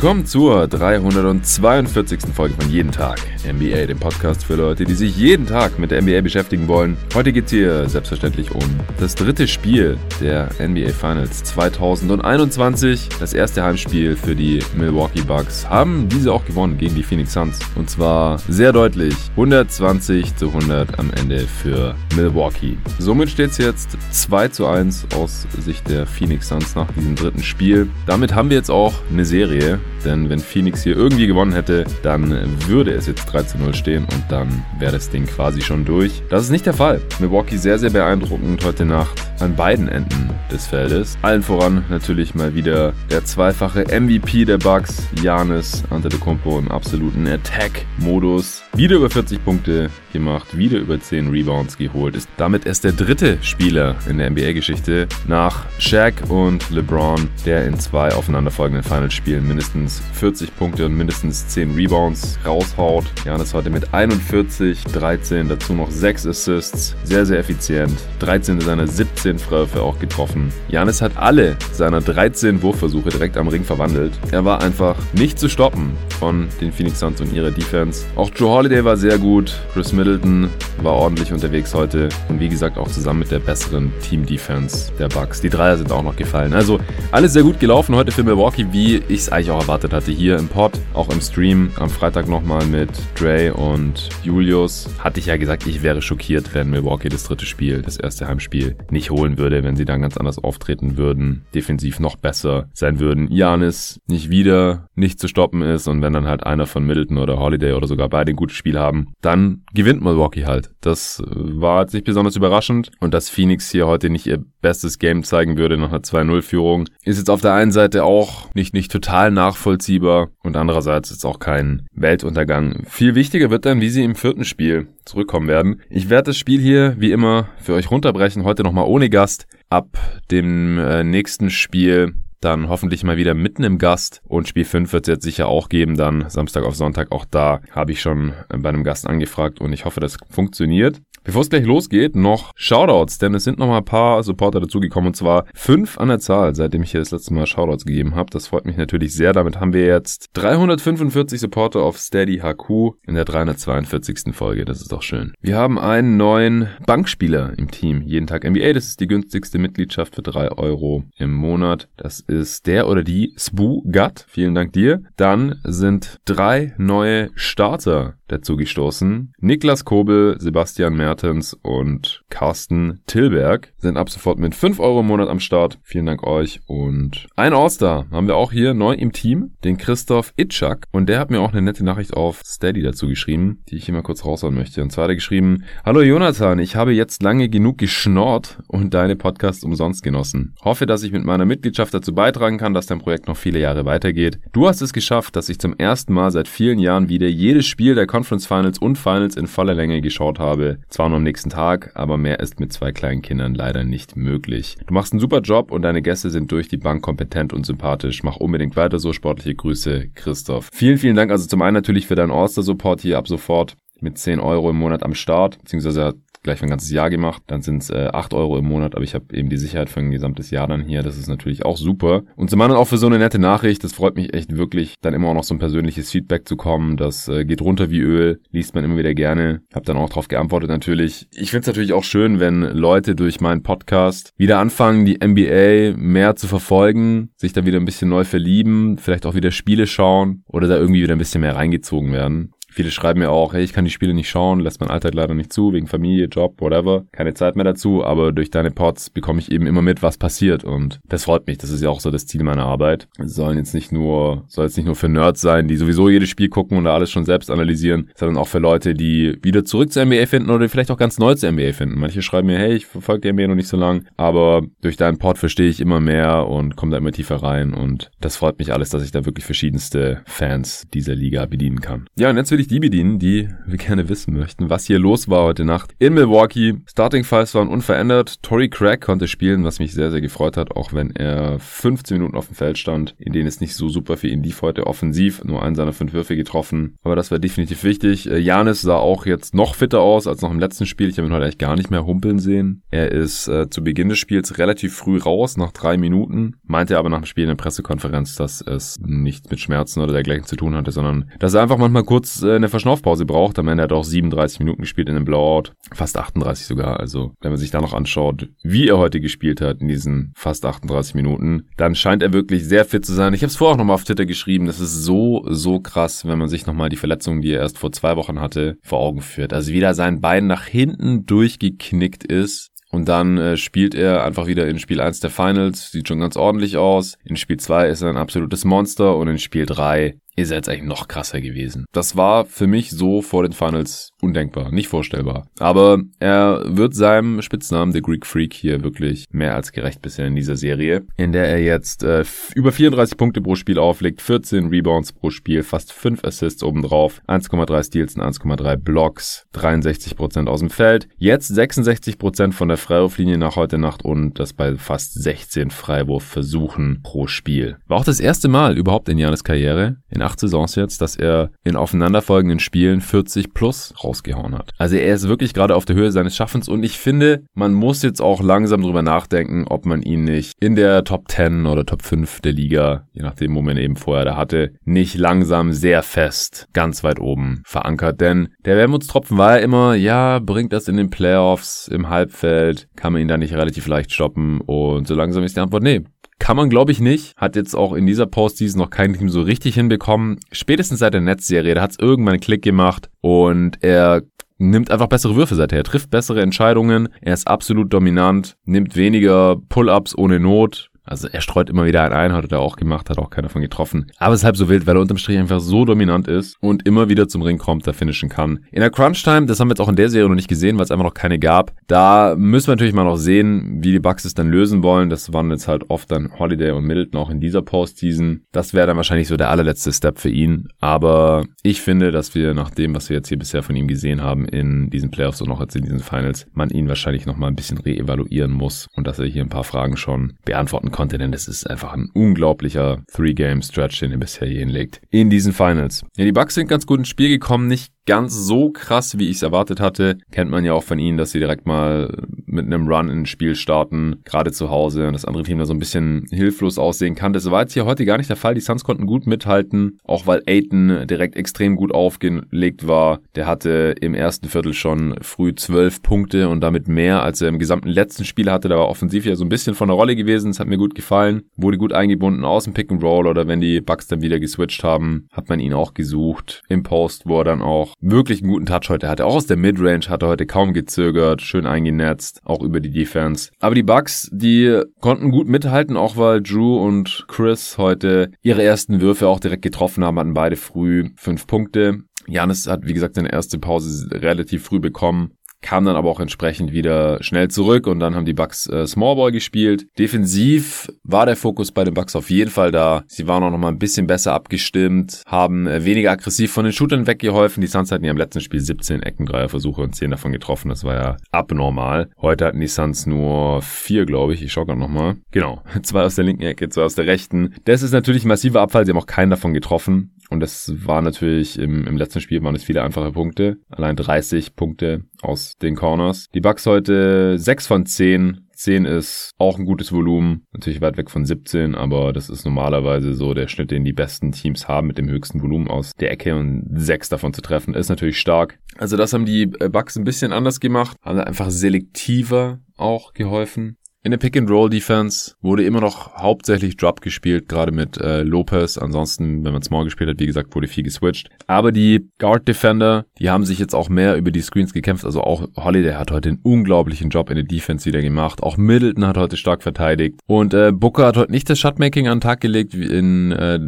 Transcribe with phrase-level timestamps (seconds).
[0.00, 2.20] Willkommen zur 342.
[2.34, 6.00] Folge von Jeden Tag NBA, dem Podcast für Leute, die sich jeden Tag mit der
[6.00, 6.96] NBA beschäftigen wollen.
[7.12, 8.62] Heute geht es hier selbstverständlich um
[8.98, 13.10] das dritte Spiel der NBA Finals 2021.
[13.20, 17.58] Das erste Heimspiel für die Milwaukee Bucks haben diese auch gewonnen gegen die Phoenix Suns.
[17.74, 22.78] Und zwar sehr deutlich 120 zu 100 am Ende für Milwaukee.
[22.98, 27.42] Somit steht es jetzt 2 zu 1 aus Sicht der Phoenix Suns nach diesem dritten
[27.42, 27.90] Spiel.
[28.06, 32.30] Damit haben wir jetzt auch eine Serie denn wenn Phoenix hier irgendwie gewonnen hätte, dann
[32.66, 36.22] würde es jetzt 3 zu 0 stehen und dann wäre das Ding quasi schon durch.
[36.30, 37.00] Das ist nicht der Fall.
[37.18, 41.16] Milwaukee sehr, sehr beeindruckend heute Nacht an beiden Enden des Feldes.
[41.22, 48.62] Allen voran natürlich mal wieder der zweifache MVP der Bucks, Janis Antetokounmpo im absoluten Attack-Modus.
[48.74, 52.16] Wieder über 40 Punkte gemacht, wieder über 10 Rebounds geholt.
[52.16, 57.78] Ist damit erst der dritte Spieler in der NBA-Geschichte nach Shaq und LeBron, der in
[57.78, 63.04] zwei aufeinanderfolgenden Finals-Spielen mindestens 40 Punkte und mindestens 10 Rebounds raushaut.
[63.24, 66.96] Janis heute mit 41, 13, dazu noch 6 Assists.
[67.04, 67.98] Sehr, sehr effizient.
[68.20, 70.52] 13 seiner 17 Freiwürfe auch getroffen.
[70.68, 74.12] Janis hat alle seiner 13 Wurfversuche direkt am Ring verwandelt.
[74.30, 78.04] Er war einfach nicht zu stoppen von den Phoenix Suns und ihrer Defense.
[78.16, 79.54] Auch Joe Holiday war sehr gut.
[79.72, 80.48] Chris Middleton
[80.78, 82.08] war ordentlich unterwegs heute.
[82.30, 85.42] Und wie gesagt, auch zusammen mit der besseren Team-Defense der Bucks.
[85.42, 86.54] Die Dreier sind auch noch gefallen.
[86.54, 86.80] Also
[87.12, 90.10] alles sehr gut gelaufen heute für Milwaukee, wie ich es eigentlich auch erwartet hatte.
[90.10, 91.70] Hier im Pod, auch im Stream.
[91.76, 94.88] Am Freitag nochmal mit Dre und Julius.
[95.00, 98.76] Hatte ich ja gesagt, ich wäre schockiert, wenn Milwaukee das dritte Spiel, das erste Heimspiel,
[98.90, 101.44] nicht holen würde, wenn sie dann ganz anders auftreten würden.
[101.54, 103.30] Defensiv noch besser sein würden.
[103.30, 107.38] Janis nicht wieder nicht zu stoppen ist und wenn dann halt einer von Middleton oder
[107.38, 110.70] Holiday oder sogar beide ein gutes Spiel haben, dann gewinnt Milwaukee halt.
[110.80, 114.98] Das äh, war jetzt nicht besonders überraschend und dass Phoenix hier heute nicht ihr bestes
[114.98, 118.92] Game zeigen würde nach einer 2-0-Führung, ist jetzt auf der einen Seite auch nicht, nicht
[118.92, 122.84] total nachvollziehbar und andererseits ist auch kein Weltuntergang.
[122.86, 125.80] Viel wichtiger wird dann, wie sie im vierten Spiel zurückkommen werden.
[125.88, 129.46] Ich werde das Spiel hier wie immer für euch runterbrechen, heute nochmal ohne Gast.
[129.68, 129.98] Ab
[130.30, 134.20] dem äh, nächsten Spiel dann hoffentlich mal wieder mitten im Gast.
[134.24, 137.12] Und Spiel 5 wird es jetzt sicher auch geben, dann Samstag auf Sonntag.
[137.12, 141.00] Auch da habe ich schon bei einem Gast angefragt und ich hoffe, das funktioniert.
[141.22, 145.08] Bevor es gleich losgeht, noch Shoutouts, denn es sind noch mal ein paar Supporter dazugekommen
[145.08, 148.30] und zwar fünf an der Zahl, seitdem ich hier das letzte Mal Shoutouts gegeben habe.
[148.30, 149.34] Das freut mich natürlich sehr.
[149.34, 154.34] Damit haben wir jetzt 345 Supporter auf Steady HQ in der 342.
[154.34, 154.64] Folge.
[154.64, 155.34] Das ist doch schön.
[155.42, 158.00] Wir haben einen neuen Bankspieler im Team.
[158.00, 158.72] Jeden Tag NBA.
[158.72, 161.88] Das ist die günstigste Mitgliedschaft für drei Euro im Monat.
[161.98, 164.24] Das ist der oder die Sbu Gut.
[164.28, 165.02] Vielen Dank dir.
[165.16, 169.32] Dann sind drei neue Starter dazu gestoßen.
[169.40, 175.28] Niklas Kobel, Sebastian Mertens und Carsten Tilberg sind ab sofort mit 5 Euro im Monat
[175.28, 175.78] am Start.
[175.82, 176.60] Vielen Dank euch.
[176.66, 180.86] Und ein All-Star haben wir auch hier neu im Team, den Christoph Itschak.
[180.92, 183.94] Und der hat mir auch eine nette Nachricht auf Steady dazu geschrieben, die ich hier
[183.94, 184.82] mal kurz raushauen möchte.
[184.82, 189.16] Und zwar hat er geschrieben, Hallo Jonathan, ich habe jetzt lange genug geschnorrt und deine
[189.16, 190.54] Podcasts umsonst genossen.
[190.62, 193.86] Hoffe, dass ich mit meiner Mitgliedschaft dazu beitragen kann, dass dein Projekt noch viele Jahre
[193.86, 194.40] weitergeht.
[194.52, 197.94] Du hast es geschafft, dass ich zum ersten Mal seit vielen Jahren wieder jedes Spiel
[197.94, 200.80] der Conference Finals und Finals in voller Länge geschaut habe.
[200.90, 204.76] Zwar nur am nächsten Tag, aber mehr ist mit zwei kleinen Kindern leider nicht möglich.
[204.86, 208.22] Du machst einen super Job und deine Gäste sind durch die Bank kompetent und sympathisch.
[208.22, 209.14] Mach unbedingt weiter so.
[209.14, 210.68] Sportliche Grüße, Christoph.
[210.74, 214.40] Vielen, vielen Dank also zum einen natürlich für deinen All-Star-Support hier ab sofort mit 10
[214.40, 217.42] Euro im Monat am Start, beziehungsweise gleich für ein ganzes Jahr gemacht.
[217.46, 220.00] Dann sind es äh, 8 Euro im Monat, aber ich habe eben die Sicherheit für
[220.00, 221.02] ein gesamtes Jahr dann hier.
[221.02, 222.22] Das ist natürlich auch super.
[222.36, 223.84] Und zum anderen auch für so eine nette Nachricht.
[223.84, 226.96] Das freut mich echt wirklich, dann immer auch noch so ein persönliches Feedback zu kommen.
[226.96, 229.62] Das äh, geht runter wie Öl, liest man immer wieder gerne.
[229.74, 231.28] Hab dann auch darauf geantwortet natürlich.
[231.34, 235.96] Ich finde es natürlich auch schön, wenn Leute durch meinen Podcast wieder anfangen, die NBA
[235.96, 240.42] mehr zu verfolgen, sich da wieder ein bisschen neu verlieben, vielleicht auch wieder Spiele schauen
[240.46, 242.52] oder da irgendwie wieder ein bisschen mehr reingezogen werden.
[242.70, 245.34] Viele schreiben mir auch, hey, ich kann die Spiele nicht schauen, lässt mein Alltag leider
[245.34, 247.04] nicht zu, wegen Familie, Job, whatever.
[247.12, 250.64] Keine Zeit mehr dazu, aber durch deine Pods bekomme ich eben immer mit, was passiert
[250.64, 251.58] und das freut mich.
[251.58, 253.08] Das ist ja auch so das Ziel meiner Arbeit.
[253.18, 256.48] Sollen jetzt nicht nur, soll jetzt nicht nur für Nerds sein, die sowieso jedes Spiel
[256.48, 260.04] gucken und da alles schon selbst analysieren, sondern auch für Leute, die wieder zurück zur
[260.04, 261.98] NBA finden oder vielleicht auch ganz neu zur NBA finden.
[261.98, 265.18] Manche schreiben mir, hey, ich verfolge die NBA noch nicht so lang, aber durch deinen
[265.18, 268.72] Pod verstehe ich immer mehr und komme da immer tiefer rein und das freut mich
[268.72, 272.06] alles, dass ich da wirklich verschiedenste Fans dieser Liga bedienen kann.
[272.16, 275.28] Ja, und jetzt will natürlich die bedienen, die wir gerne wissen möchten, was hier los
[275.28, 276.74] war heute Nacht in Milwaukee.
[276.86, 278.42] Starting Files waren unverändert.
[278.42, 282.36] Tory Craig konnte spielen, was mich sehr, sehr gefreut hat, auch wenn er 15 Minuten
[282.36, 285.42] auf dem Feld stand, in denen es nicht so super für ihn lief heute offensiv.
[285.44, 286.96] Nur einen seiner fünf Würfe getroffen.
[287.02, 288.30] Aber das war definitiv wichtig.
[288.30, 291.08] Äh, Janis sah auch jetzt noch fitter aus als noch im letzten Spiel.
[291.08, 292.82] Ich habe ihn heute eigentlich gar nicht mehr humpeln sehen.
[292.90, 296.56] Er ist äh, zu Beginn des Spiels relativ früh raus, nach drei Minuten.
[296.64, 300.44] Meinte aber nach dem Spiel in der Pressekonferenz, dass es nichts mit Schmerzen oder dergleichen
[300.44, 303.58] zu tun hatte, sondern dass er einfach manchmal kurz äh, eine Verschnaufpause braucht.
[303.58, 305.72] Am Ende hat er auch 37 Minuten gespielt in einem Blowout.
[305.92, 307.00] Fast 38 sogar.
[307.00, 310.64] Also wenn man sich da noch anschaut, wie er heute gespielt hat in diesen fast
[310.64, 313.34] 38 Minuten, dann scheint er wirklich sehr fit zu sein.
[313.34, 314.66] Ich habe es vorher auch nochmal auf Twitter geschrieben.
[314.66, 317.92] Das ist so, so krass, wenn man sich nochmal die Verletzungen, die er erst vor
[317.92, 319.52] zwei Wochen hatte, vor Augen führt.
[319.52, 324.66] Also wieder sein Bein nach hinten durchgeknickt ist und dann äh, spielt er einfach wieder
[324.66, 327.16] in Spiel 1 der Finals, sieht schon ganz ordentlich aus.
[327.24, 330.82] In Spiel 2 ist er ein absolutes Monster und in Spiel 3 er jetzt eigentlich
[330.82, 331.84] noch krasser gewesen.
[331.92, 335.48] Das war für mich so vor den Finals undenkbar, nicht vorstellbar.
[335.58, 340.36] Aber er wird seinem Spitznamen, The Greek Freak, hier wirklich mehr als gerecht bisher in
[340.36, 342.24] dieser Serie, in der er jetzt äh,
[342.54, 347.84] über 34 Punkte pro Spiel auflegt, 14 Rebounds pro Spiel, fast 5 Assists obendrauf, 1,3
[347.84, 353.78] Steals und 1,3 Blocks, 63% aus dem Feld, jetzt 66% von der Freiwurflinie nach heute
[353.78, 357.78] Nacht und das bei fast 16 Freiwurfversuchen pro Spiel.
[357.86, 361.50] War auch das erste Mal überhaupt in Janis Karriere, in acht Saisons jetzt, dass er
[361.64, 364.72] in aufeinanderfolgenden Spielen 40 plus rausgehauen hat.
[364.78, 368.02] Also er ist wirklich gerade auf der Höhe seines Schaffens und ich finde, man muss
[368.02, 372.02] jetzt auch langsam drüber nachdenken, ob man ihn nicht in der Top 10 oder Top
[372.02, 376.68] 5 der Liga, je nachdem, wo man eben vorher da hatte, nicht langsam sehr fest
[376.72, 378.20] ganz weit oben verankert.
[378.20, 383.12] Denn der Wermutstropfen war ja immer, ja, bringt das in den Playoffs, im Halbfeld, kann
[383.12, 386.02] man ihn da nicht relativ leicht stoppen und so langsam ist die Antwort, nee,
[386.40, 387.36] kann man, glaube ich, nicht.
[387.36, 390.40] Hat jetzt auch in dieser Postseason noch kein Team so richtig hinbekommen.
[390.50, 394.22] Spätestens seit der Netzserie, da hat es irgendwann einen Klick gemacht und er
[394.58, 395.78] nimmt einfach bessere Würfe seither.
[395.78, 397.08] Er trifft bessere Entscheidungen.
[397.20, 400.89] Er ist absolut dominant, nimmt weniger Pull-ups ohne Not.
[401.10, 403.60] Also er streut immer wieder einen ein, hat er auch gemacht, hat auch keiner von
[403.60, 404.06] getroffen.
[404.18, 406.86] Aber es ist halb so wild, weil er unterm Strich einfach so dominant ist und
[406.86, 408.60] immer wieder zum Ring kommt, da finishen kann.
[408.70, 410.84] In der Crunch-Time, das haben wir jetzt auch in der Serie noch nicht gesehen, weil
[410.84, 411.72] es einfach noch keine gab.
[411.88, 415.10] Da müssen wir natürlich mal noch sehen, wie die Bucks es dann lösen wollen.
[415.10, 418.42] Das waren jetzt halt oft dann Holiday und Middleton auch in dieser Postseason.
[418.52, 420.68] Das wäre dann wahrscheinlich so der allerletzte Step für ihn.
[420.78, 424.22] Aber ich finde, dass wir nach dem, was wir jetzt hier bisher von ihm gesehen
[424.22, 427.48] haben in diesen Playoffs und auch jetzt in diesen Finals, man ihn wahrscheinlich noch mal
[427.48, 431.16] ein bisschen reevaluieren muss und dass er hier ein paar Fragen schon beantworten kann konnte,
[431.16, 435.00] denn es ist einfach ein unglaublicher Three-Game-Stretch, den er bisher hier hinlegt.
[435.08, 436.04] In diesen Finals.
[436.18, 439.36] Ja, die Bucks sind ganz gut ins Spiel gekommen, nicht ganz so krass, wie ich
[439.36, 440.18] es erwartet hatte.
[440.32, 443.26] Kennt man ja auch von ihnen, dass sie direkt mal mit einem Run in ein
[443.26, 447.14] Spiel starten, gerade zu Hause, und das andere Team da so ein bisschen hilflos aussehen
[447.14, 447.32] kann.
[447.32, 448.56] Das war jetzt hier heute gar nicht der Fall.
[448.56, 453.20] Die Suns konnten gut mithalten, auch weil Aiton direkt extrem gut aufgelegt war.
[453.36, 457.60] Der hatte im ersten Viertel schon früh zwölf Punkte und damit mehr, als er im
[457.60, 458.68] gesamten letzten Spiel hatte.
[458.68, 460.50] Da war offensiv ja so ein bisschen von der Rolle gewesen.
[460.50, 461.42] Das hat mir gut gefallen.
[461.54, 464.82] Wurde gut eingebunden aus dem Pick and Roll oder wenn die Bucks dann wieder geswitcht
[464.82, 466.64] haben, hat man ihn auch gesucht.
[466.68, 469.26] Im Post, wo er dann auch wirklich einen guten Touch heute hatte.
[469.26, 473.50] Auch aus der Midrange hat er heute kaum gezögert, schön eingenetzt, auch über die Defense.
[473.60, 479.00] Aber die Bucks, die konnten gut mithalten, auch weil Drew und Chris heute ihre ersten
[479.00, 482.00] Würfe auch direkt getroffen haben, hatten beide früh fünf Punkte.
[482.26, 485.32] Janis hat, wie gesagt, seine erste Pause relativ früh bekommen
[485.62, 489.32] kam dann aber auch entsprechend wieder schnell zurück und dann haben die Bucks äh, Smallball
[489.32, 489.86] gespielt.
[489.98, 493.04] Defensiv war der Fokus bei den Bucks auf jeden Fall da.
[493.06, 496.72] Sie waren auch noch mal ein bisschen besser abgestimmt, haben äh, weniger aggressiv von den
[496.72, 497.60] Shootern weggeholfen.
[497.60, 500.68] Die Suns hatten ja im letzten Spiel 17 Eckendreierversuche und 10 davon getroffen.
[500.68, 502.10] Das war ja abnormal.
[502.20, 504.42] Heute hatten die Suns nur vier, glaube ich.
[504.42, 505.16] Ich schaue gerade noch mal.
[505.30, 507.54] Genau, zwei aus der linken Ecke, zwei aus der rechten.
[507.64, 508.84] Das ist natürlich ein massiver Abfall.
[508.84, 510.12] Sie haben auch keinen davon getroffen.
[510.30, 513.58] Und das war natürlich im, im letzten Spiel waren es viele einfache Punkte.
[513.68, 516.26] Allein 30 Punkte aus den Corners.
[516.34, 521.10] Die Bucks heute 6 von 10 10 ist auch ein gutes Volumen, natürlich weit weg
[521.10, 524.98] von 17, aber das ist normalerweise so der Schnitt, den die besten Teams haben mit
[524.98, 528.58] dem höchsten Volumen aus der Ecke und 6 davon zu treffen, ist natürlich stark.
[528.76, 533.78] Also das haben die äh, Bucks ein bisschen anders gemacht, haben einfach selektiver auch geholfen.
[534.02, 538.78] In der Pick-and-Roll-Defense wurde immer noch hauptsächlich Drop gespielt, gerade mit äh, Lopez.
[538.78, 541.28] Ansonsten, wenn man Small gespielt hat, wie gesagt, wurde viel geswitcht.
[541.46, 545.04] Aber die Guard-Defender, die haben sich jetzt auch mehr über die Screens gekämpft.
[545.04, 548.42] Also auch Holiday hat heute einen unglaublichen Job in der Defense wieder gemacht.
[548.42, 550.18] Auch Middleton hat heute stark verteidigt.
[550.26, 553.60] Und äh, Booker hat heute nicht das Shotmaking an den Tag gelegt wie in äh,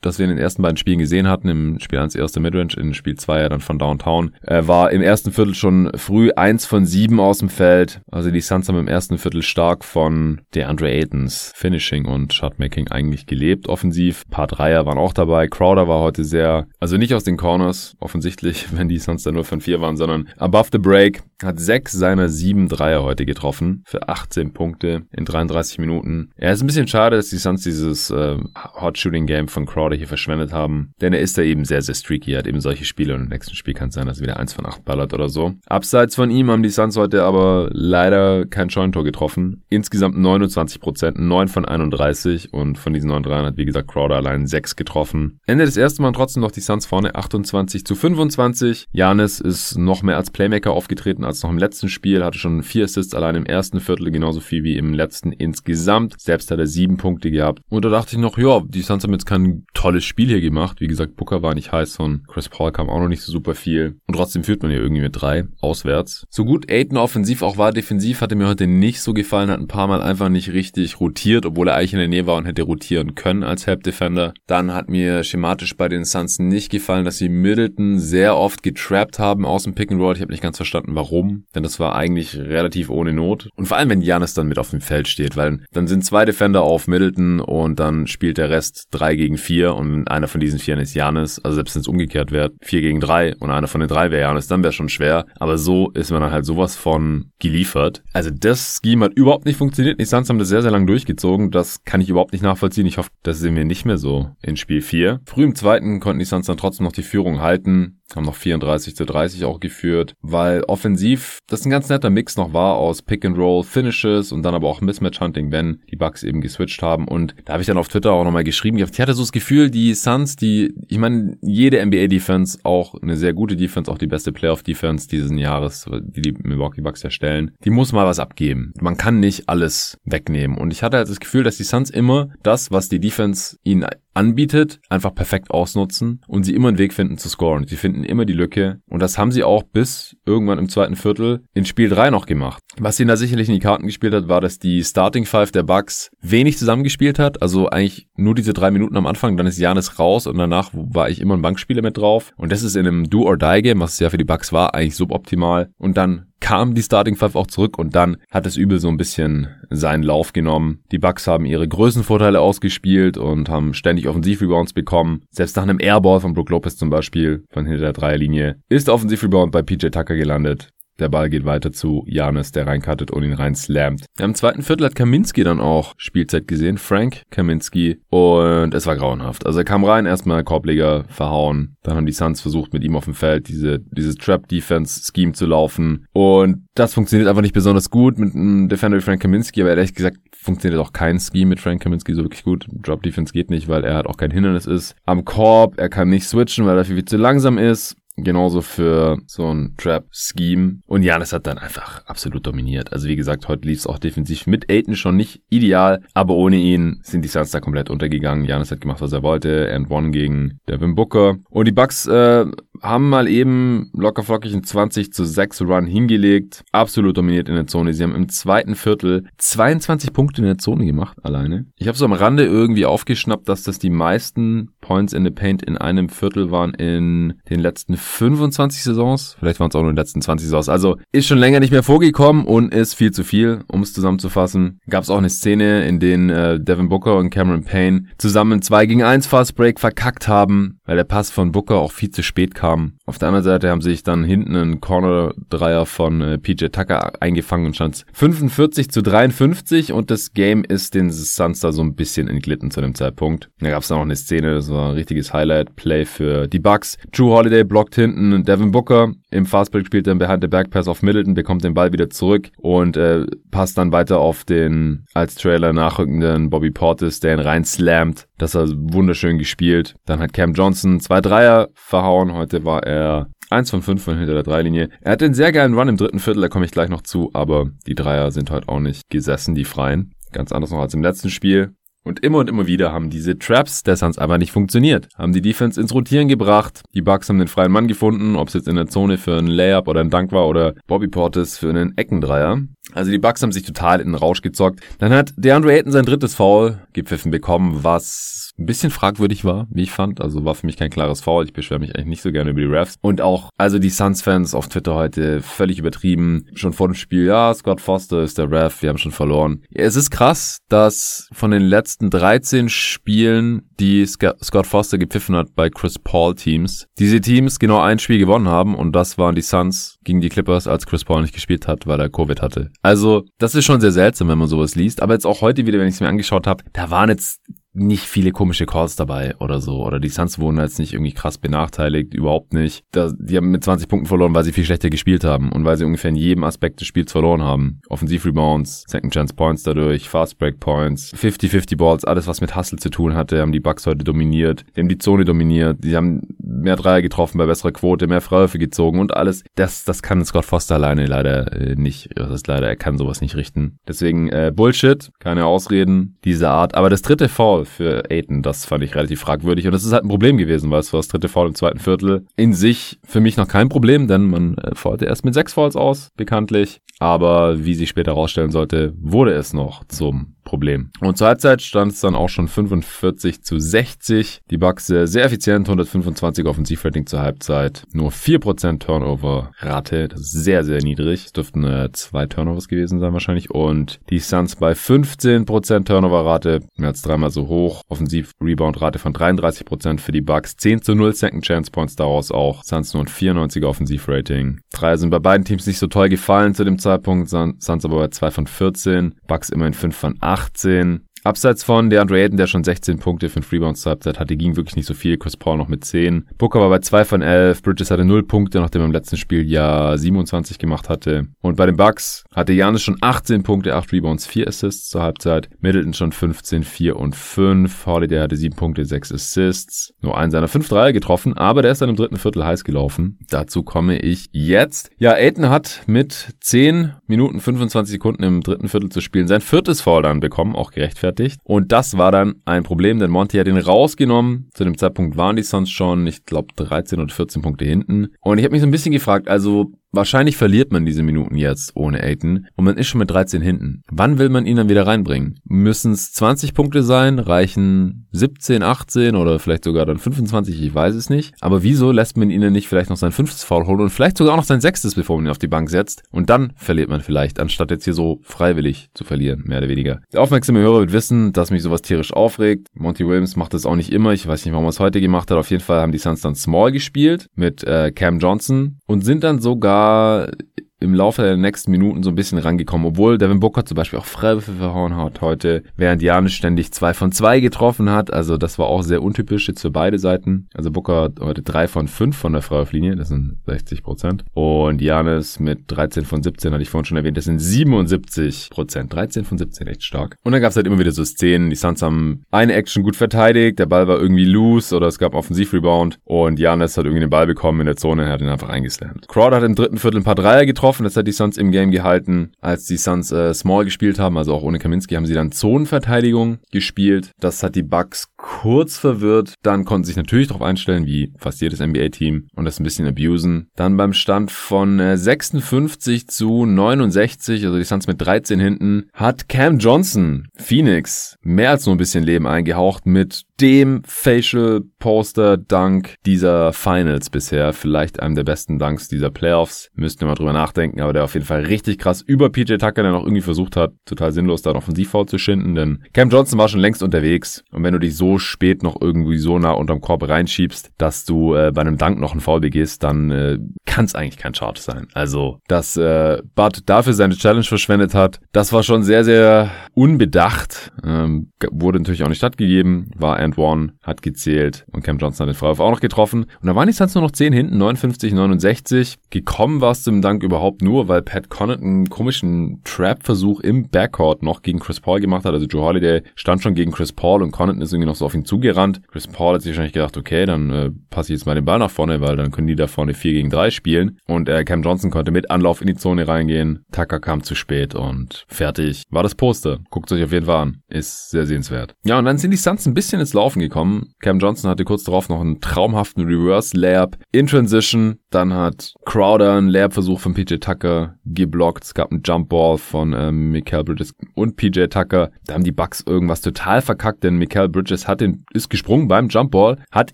[0.00, 2.94] das wir in den ersten beiden Spielen gesehen hatten, im Spiel 1 erste Midrange, in
[2.94, 6.86] Spiel 2 ja dann von Downtown, äh, war im ersten Viertel schon früh eins von
[6.86, 8.00] sieben aus dem Feld.
[8.10, 12.88] Also die Suns haben im ersten Viertel stark von der Andre Aytons Finishing und Shotmaking
[12.88, 14.24] eigentlich gelebt, offensiv.
[14.30, 15.48] Paar Dreier waren auch dabei.
[15.48, 19.44] Crowder war heute sehr, also nicht aus den Corners, offensichtlich, wenn die Suns dann nur
[19.44, 24.08] von vier waren, sondern above the break, hat sechs seiner sieben Dreier heute getroffen für
[24.08, 26.30] 18 Punkte in 33 Minuten.
[26.38, 28.36] Ja, ist ein bisschen schade, dass die Suns dieses äh,
[28.80, 31.94] Hot Shooting Game von Crowder hier verschwendet haben, denn er ist da eben sehr, sehr
[31.94, 34.24] streaky, er hat eben solche Spiele und im nächsten Spiel kann es sein, dass er
[34.24, 35.54] wieder eins von acht ballert oder so.
[35.66, 39.62] Abseits von ihm haben die Suns heute aber leider kein Scheunentor getroffen.
[39.68, 44.16] Insgesamt 29 Prozent, 9 von 31 und von diesen 9 Dreiern hat wie gesagt Crowder
[44.16, 45.40] allein 6 getroffen.
[45.46, 48.86] Ende des ersten Mal trotzdem noch die Suns vorne 28 zu 25.
[48.92, 52.84] Janis ist noch mehr als Playmaker aufgetreten als noch im letzten Spiel, hatte schon vier
[52.84, 56.20] Assists allein im ersten Viertel, genauso viel wie im letzten insgesamt.
[56.20, 57.60] Selbst hat er sieben Punkte gehabt.
[57.68, 60.80] Und da dachte ich noch, ja, die Suns haben jetzt kein tolles Spiel hier gemacht.
[60.80, 63.54] Wie gesagt, Booker war nicht heiß und Chris Paul kam auch noch nicht so super
[63.54, 63.96] viel.
[64.06, 66.26] Und trotzdem führt man hier irgendwie mit drei auswärts.
[66.30, 69.68] So gut Aiden offensiv auch war, defensiv hatte mir heute nicht so gefallen, hat ein
[69.68, 72.62] paar Mal einfach nicht richtig rotiert, obwohl er eigentlich in der Nähe war und hätte
[72.62, 74.32] rotieren können als Help Defender.
[74.46, 79.18] Dann hat mir schematisch bei den Suns nicht gefallen, dass sie Middleton sehr oft getrappt
[79.18, 80.16] haben aus dem Pick and Roll.
[80.16, 83.50] Ich habe nicht ganz verstanden, warum, denn das war eigentlich relativ ohne Not.
[83.56, 86.24] Und vor allem, wenn Janis dann mit auf dem Feld steht, weil dann sind zwei
[86.24, 90.58] Defender auf Middleton und dann spielt der Rest drei gegen vier und einer von diesen
[90.58, 91.38] vier ist Janis.
[91.42, 94.22] Also selbst wenn es umgekehrt wäre, vier gegen drei und einer von den drei wäre
[94.22, 95.26] Janis, dann wäre schon schwer.
[95.38, 98.02] Aber so ist man dann halt sowas von geliefert.
[98.12, 100.00] Also das Scheme hat überhaupt nicht funktioniert.
[100.00, 101.50] Die Suns haben das sehr, sehr lang durchgezogen.
[101.50, 102.86] Das kann ich überhaupt nicht nachvollziehen.
[102.86, 105.20] Ich hoffe, das sehen wir nicht mehr so in Spiel 4.
[105.26, 108.94] Früh im zweiten konnten die Suns dann trotzdem noch die Führung halten haben noch 34
[108.94, 113.24] zu 30 auch geführt, weil offensiv das ein ganz netter Mix noch war aus Pick
[113.24, 117.08] and Roll Finishes und dann aber auch Mismatch Hunting, wenn die Bucks eben geswitcht haben
[117.08, 119.55] und da habe ich dann auf Twitter auch nochmal geschrieben, ich hatte so das Gefühl,
[119.70, 124.06] die Suns, die, ich meine, jede NBA Defense, auch eine sehr gute Defense, auch die
[124.06, 128.72] beste Playoff Defense dieses Jahres, die die Milwaukee Bucks erstellen, die muss mal was abgeben.
[128.80, 132.28] Man kann nicht alles wegnehmen und ich hatte halt das Gefühl, dass die Suns immer
[132.42, 137.18] das, was die Defense ihnen anbietet, einfach perfekt ausnutzen und sie immer einen Weg finden
[137.18, 137.66] zu scoren.
[137.66, 141.44] Sie finden immer die Lücke und das haben sie auch bis irgendwann im zweiten Viertel
[141.54, 142.62] in Spiel 3 noch gemacht.
[142.78, 145.62] Was ihnen da sicherlich in die Karten gespielt hat, war, dass die Starting Five der
[145.62, 149.98] Bucks wenig zusammengespielt hat, also eigentlich nur diese drei Minuten am Anfang, dann ist Janis
[149.98, 153.08] raus und danach war ich immer ein Bankspieler mit drauf und das ist in einem
[153.10, 157.16] Do-or-Die-Game, was es ja für die Bucks war, eigentlich suboptimal und dann kam die Starting
[157.16, 160.78] Five auch zurück und dann hat es übel so ein bisschen seinen Lauf genommen.
[160.92, 165.22] Die Bucks haben ihre Größenvorteile ausgespielt und haben ständig Offensivrebounds bekommen.
[165.30, 169.50] Selbst nach einem Airball von Brook Lopez zum Beispiel von hinter der Dreierlinie ist Offensivrebound
[169.50, 170.70] bei PJ Tucker gelandet.
[170.98, 174.06] Der Ball geht weiter zu Janis, der reinkattet und ihn rein slammt.
[174.18, 179.44] Im zweiten Viertel hat Kaminski dann auch Spielzeit gesehen, Frank Kaminski, und es war grauenhaft.
[179.44, 183.04] Also er kam rein, erstmal Korbleger verhauen, dann haben die Suns versucht, mit ihm auf
[183.04, 188.34] dem Feld diese, dieses Trap-Defense-Scheme zu laufen und das funktioniert einfach nicht besonders gut mit
[188.34, 192.14] einem Defender wie Frank Kaminski, aber ehrlich gesagt funktioniert auch kein Scheme mit Frank Kaminski
[192.14, 192.66] so wirklich gut.
[192.70, 194.94] Drop Defense geht nicht, weil er halt auch kein Hindernis ist.
[195.04, 197.96] Am Korb, er kann nicht switchen, weil er viel zu langsam ist.
[198.16, 200.80] Genauso für so ein Trap-Scheme.
[200.86, 202.92] Und Janis hat dann einfach absolut dominiert.
[202.92, 206.56] Also wie gesagt, heute lief es auch defensiv mit Aiden schon nicht ideal, aber ohne
[206.56, 208.46] ihn sind die Suns da komplett untergegangen.
[208.46, 209.70] Janis hat gemacht, was er wollte.
[209.72, 211.36] And one gegen Devin Booker.
[211.50, 212.46] Und die Bucks äh,
[212.88, 216.64] haben mal eben locker flockig einen 20 zu 6 Run hingelegt.
[216.72, 217.94] Absolut dominiert in der Zone.
[217.94, 221.66] Sie haben im zweiten Viertel 22 Punkte in der Zone gemacht, alleine.
[221.76, 225.62] Ich habe so am Rande irgendwie aufgeschnappt, dass das die meisten Points in the Paint
[225.62, 229.36] in einem Viertel waren in den letzten 25 Saisons.
[229.38, 230.68] Vielleicht waren es auch nur in den letzten 20 Saisons.
[230.68, 234.80] Also ist schon länger nicht mehr vorgekommen und ist viel zu viel, um es zusammenzufassen.
[234.88, 238.86] Gab es auch eine Szene, in denen äh, Devin Booker und Cameron Payne zusammen 2
[238.86, 242.54] gegen 1 Fast Break verkackt haben, weil der Pass von Booker auch viel zu spät
[242.54, 242.94] kam.
[243.04, 247.66] Auf der anderen Seite haben sich dann hinten ein Corner-Dreier von äh, PJ Tucker eingefangen
[247.66, 252.28] und stand 45 zu 53 und das Game ist den Suns da so ein bisschen
[252.28, 253.50] entglitten zu dem Zeitpunkt.
[253.60, 256.98] Da gab es noch eine Szene, das war ein richtiges Highlight-Play für die Bucks.
[257.12, 259.12] Drew Holiday blockt hinten Devin Booker.
[259.30, 262.50] Im Fastbreak spielt er Behind the Back Pass auf Middleton, bekommt den Ball wieder zurück
[262.58, 267.64] und äh, passt dann weiter auf den als Trailer nachrückenden Bobby Portis, der ihn rein
[267.64, 268.26] slammt.
[268.38, 269.94] Das war wunderschön gespielt.
[270.04, 272.32] Dann hat Cam Johnson zwei Dreier verhauen.
[272.32, 274.88] Heute war er Eins von fünf von hinter der Dreilinie.
[275.00, 277.30] Er hat einen sehr geilen Run im dritten Viertel, da komme ich gleich noch zu,
[277.32, 280.14] aber die Dreier sind heute auch nicht gesessen, die freien.
[280.32, 281.74] Ganz anders noch als im letzten Spiel.
[282.02, 285.08] Und immer und immer wieder haben diese Traps der Suns einfach nicht funktioniert.
[285.16, 286.82] Haben die Defense ins Rotieren gebracht.
[286.94, 289.48] Die Bucks haben den freien Mann gefunden, ob es jetzt in der Zone für einen
[289.48, 292.60] Layup oder einen Dank war oder Bobby Portis für einen Eckendreier.
[292.92, 294.80] Also die Bucks haben sich total in den Rausch gezockt.
[294.98, 299.82] Dann hat DeAndre Ayton sein drittes Foul gepfiffen bekommen, was ein bisschen fragwürdig war, wie
[299.82, 300.20] ich fand.
[300.20, 301.44] Also war für mich kein klares Foul.
[301.44, 302.96] Ich beschwere mich eigentlich nicht so gerne über die Refs.
[303.02, 306.46] Und auch, also die Suns-Fans auf Twitter heute völlig übertrieben.
[306.54, 309.62] Schon vor dem Spiel, ja, Scott Foster ist der Ref, wir haben schon verloren.
[309.70, 315.68] Es ist krass, dass von den letzten 13 Spielen, die Scott Foster gepfiffen hat bei
[315.68, 319.98] Chris Paul Teams, diese Teams genau ein Spiel gewonnen haben und das waren die Suns
[320.02, 322.70] gegen die Clippers, als Chris Paul nicht gespielt hat, weil er Covid hatte.
[322.86, 325.02] Also, das ist schon sehr seltsam, wenn man sowas liest.
[325.02, 327.40] Aber jetzt auch heute wieder, wenn ich es mir angeschaut habe, da waren jetzt
[327.76, 329.84] nicht viele komische Calls dabei oder so.
[329.84, 332.84] Oder die Suns wurden jetzt nicht irgendwie krass benachteiligt, überhaupt nicht.
[332.92, 335.76] Da, die haben mit 20 Punkten verloren, weil sie viel schlechter gespielt haben und weil
[335.76, 337.80] sie ungefähr in jedem Aspekt des Spiels verloren haben.
[337.88, 342.90] Offensiv-Rebounds, Second Chance Points dadurch, Fast Break Points, 50-50 Balls, alles was mit Hustle zu
[342.90, 344.64] tun hatte, haben die Bucks heute dominiert.
[344.74, 348.58] Die haben die Zone dominiert, die haben mehr Dreier getroffen bei besserer Quote, mehr Freiwürfe
[348.58, 349.44] gezogen und alles.
[349.54, 352.08] Das, das kann Scott Foster alleine leider äh, nicht.
[352.14, 353.78] Das ist leider, er kann sowas nicht richten.
[353.86, 356.74] Deswegen äh, Bullshit, keine Ausreden dieser Art.
[356.74, 358.42] Aber das dritte Foul für Aiden.
[358.42, 359.66] Das fand ich relativ fragwürdig.
[359.66, 361.78] Und das ist halt ein Problem gewesen, weil es war das dritte Foul im zweiten
[361.78, 362.26] Viertel.
[362.36, 365.76] In sich für mich noch kein Problem, denn man äh, faulte erst mit sechs Fouls
[365.76, 366.80] aus, bekanntlich.
[366.98, 370.90] Aber wie sich später herausstellen sollte, wurde es noch zum Problem.
[371.00, 374.40] Und zur Halbzeit stand es dann auch schon 45 zu 60.
[374.50, 380.64] Die Bucks sehr, sehr effizient, 125 Offensivrating zur Halbzeit, nur 4% Turnover-Rate, das ist sehr,
[380.64, 381.26] sehr niedrig.
[381.26, 383.50] Es dürften äh, zwei Turnovers gewesen sein wahrscheinlich.
[383.50, 387.82] Und die Suns bei 15% Turnover-Rate, mehr als dreimal so hoch.
[387.88, 392.62] Offensiv-Rebound-Rate von 33% für die Bucks, 10 zu 0 Second Chance Points daraus auch.
[392.62, 394.60] Suns nur ein 94er Offensivrating.
[394.72, 398.08] Drei sind bei beiden Teams nicht so toll gefallen zu dem Zeitpunkt, Suns aber bei
[398.08, 400.35] 2 von 14, Bucks immerhin 5 von 8.
[400.36, 401.00] 18.
[401.26, 404.76] Abseits von DeAndre Ayton, der schon 16 Punkte, 5 Rebounds zur Halbzeit hatte, ging wirklich
[404.76, 405.18] nicht so viel.
[405.18, 406.28] Chris Paul noch mit 10.
[406.38, 407.62] Booker war bei 2 von 11.
[407.62, 411.26] Bridges hatte 0 Punkte, nachdem er im letzten Spiel ja 27 gemacht hatte.
[411.40, 415.50] Und bei den Bucks hatte Janis schon 18 Punkte, 8 Rebounds, 4 Assists zur Halbzeit.
[415.58, 417.86] Middleton schon 15, 4 und 5.
[417.86, 419.94] Holiday hatte 7 Punkte, 6 Assists.
[420.02, 423.18] Nur einen seiner 5 Dreier getroffen, aber der ist dann im dritten Viertel heiß gelaufen.
[423.30, 424.90] Dazu komme ich jetzt.
[424.96, 429.80] Ja, Ayton hat mit 10 Minuten 25 Sekunden im dritten Viertel zu spielen sein viertes
[429.80, 431.40] Foul dann bekommen, auch gerechtfertigt gerechtfertigt.
[431.44, 434.48] Und das war dann ein Problem, denn Monty hat ihn rausgenommen.
[434.54, 438.08] Zu dem Zeitpunkt waren die Suns schon, ich glaube, 13 oder 14 Punkte hinten.
[438.20, 441.74] Und ich habe mich so ein bisschen gefragt, also Wahrscheinlich verliert man diese Minuten jetzt
[441.74, 443.80] ohne Aiton und man ist schon mit 13 hinten.
[443.90, 445.40] Wann will man ihn dann wieder reinbringen?
[445.44, 447.18] Müssen es 20 Punkte sein?
[447.18, 450.60] Reichen 17, 18 oder vielleicht sogar dann 25?
[450.60, 451.32] Ich weiß es nicht.
[451.40, 454.34] Aber wieso lässt man ihnen nicht vielleicht noch sein fünftes Foul holen und vielleicht sogar
[454.34, 456.02] auch noch sein sechstes, bevor man ihn auf die Bank setzt?
[456.10, 460.02] Und dann verliert man vielleicht, anstatt jetzt hier so freiwillig zu verlieren, mehr oder weniger.
[460.12, 462.68] Der aufmerksame Hörer wird wissen, dass mich sowas tierisch aufregt.
[462.74, 464.12] Monty Williams macht das auch nicht immer.
[464.12, 465.38] Ich weiß nicht, warum er es heute gemacht hat.
[465.38, 469.24] Auf jeden Fall haben die Suns dann Small gespielt mit äh, Cam Johnson und sind
[469.24, 470.30] dann sogar war
[470.78, 474.04] im Laufe der nächsten Minuten so ein bisschen rangekommen, obwohl Devin Booker zum Beispiel auch
[474.04, 478.12] Freiwürfe verhauen hat heute, während Janis ständig zwei von zwei getroffen hat.
[478.12, 480.48] Also das war auch sehr untypisch jetzt für beide Seiten.
[480.54, 484.24] Also Booker heute drei von fünf von der Freiwurflinie, das sind 60 Prozent.
[484.34, 488.92] Und Janis mit 13 von 17, hatte ich vorhin schon erwähnt, das sind 77 Prozent.
[488.92, 490.16] 13 von 17, echt stark.
[490.24, 492.96] Und dann gab es halt immer wieder so Szenen, die Suns haben eine Action gut
[492.96, 497.00] verteidigt, der Ball war irgendwie loose oder es gab einen Offensivrebound und Janis hat irgendwie
[497.00, 499.08] den Ball bekommen in der Zone und hat ihn einfach eingeslammt.
[499.08, 500.84] Crowder hat im dritten Viertel ein paar Dreier getroffen, getroffen.
[500.84, 502.32] Das hat die Suns im Game gehalten.
[502.40, 506.38] Als die Suns äh, Small gespielt haben, also auch ohne Kaminski, haben sie dann Zonenverteidigung
[506.50, 507.12] gespielt.
[507.20, 509.34] Das hat die Bucks kurz verwirrt.
[509.42, 513.48] Dann konnten sich natürlich darauf einstellen, wie fast jedes NBA-Team, und das ein bisschen abusen.
[513.56, 519.28] Dann beim Stand von äh, 56 zu 69, also die Suns mit 13 hinten, hat
[519.28, 525.94] Cam Johnson Phoenix mehr als nur ein bisschen Leben eingehaucht mit dem Facial Poster Dunk
[526.06, 527.52] dieser Finals bisher.
[527.52, 529.68] Vielleicht einem der besten Dunks dieser Playoffs.
[529.74, 532.82] Müssten wir mal drüber nachdenken, aber der auf jeden Fall richtig krass über PJ Tucker,
[532.82, 536.60] der noch irgendwie versucht hat, total sinnlos da noch Offensivfoul denn Cam Johnson war schon
[536.60, 537.44] längst unterwegs.
[537.50, 541.34] Und wenn du dich so spät noch irgendwie so nah unterm Korb reinschiebst, dass du
[541.34, 544.60] äh, bei einem Dunk noch einen Foul begehst, dann äh, kann es eigentlich kein Charge
[544.60, 544.88] sein.
[544.94, 550.72] Also, dass äh, Bud dafür seine Challenge verschwendet hat, das war schon sehr, sehr unbedacht.
[550.84, 555.34] Ähm, wurde natürlich auch nicht stattgegeben, war and one, hat gezählt und Cam Johnson hat
[555.34, 556.24] den Freiwurf auch noch getroffen.
[556.40, 558.96] Und da waren die Suns nur noch 10 hinten, 59, 69.
[559.10, 564.22] Gekommen war es zum Dank überhaupt nur, weil Pat Connaught einen komischen Trap-Versuch im Backcourt
[564.22, 565.34] noch gegen Chris Paul gemacht hat.
[565.34, 568.14] Also Joe Holiday stand schon gegen Chris Paul und Connaught ist irgendwie noch so auf
[568.14, 568.80] ihn zugerannt.
[568.88, 571.58] Chris Paul hat sich wahrscheinlich gedacht, okay, dann äh, passe ich jetzt mal den Ball
[571.58, 573.98] nach vorne, weil dann können die da vorne 4 gegen 3 spielen.
[574.06, 576.64] Und äh, Cam Johnson konnte mit Anlauf in die Zone reingehen.
[576.72, 579.58] Tucker kam zu spät und fertig war das Poster.
[579.70, 580.62] Guckt euch auf jeden Fall an.
[580.68, 581.74] Ist sehr sehenswert.
[581.84, 583.92] Ja, und dann sind die Suns ein bisschen ins Laufen gekommen.
[584.00, 589.34] Cam Johnson hatte kurz darauf noch einen traumhaften Reverse Layup in Transition Dann hat Crowder
[589.34, 591.64] einen Lehrversuch von PJ Tucker geblockt.
[591.64, 595.10] Es gab einen Jumpball von ähm, Mikael Bridges und PJ Tucker.
[595.26, 599.08] Da haben die Bucks irgendwas total verkackt, denn Mikael Bridges hat den, ist gesprungen beim
[599.08, 599.92] Jumpball, hat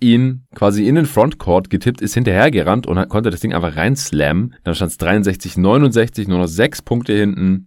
[0.00, 4.54] ihn quasi in den Frontcourt getippt, ist hinterhergerannt und hat, konnte das Ding einfach reinslammen.
[4.64, 7.66] Dann stand es 63, 69, nur noch sechs Punkte hinten.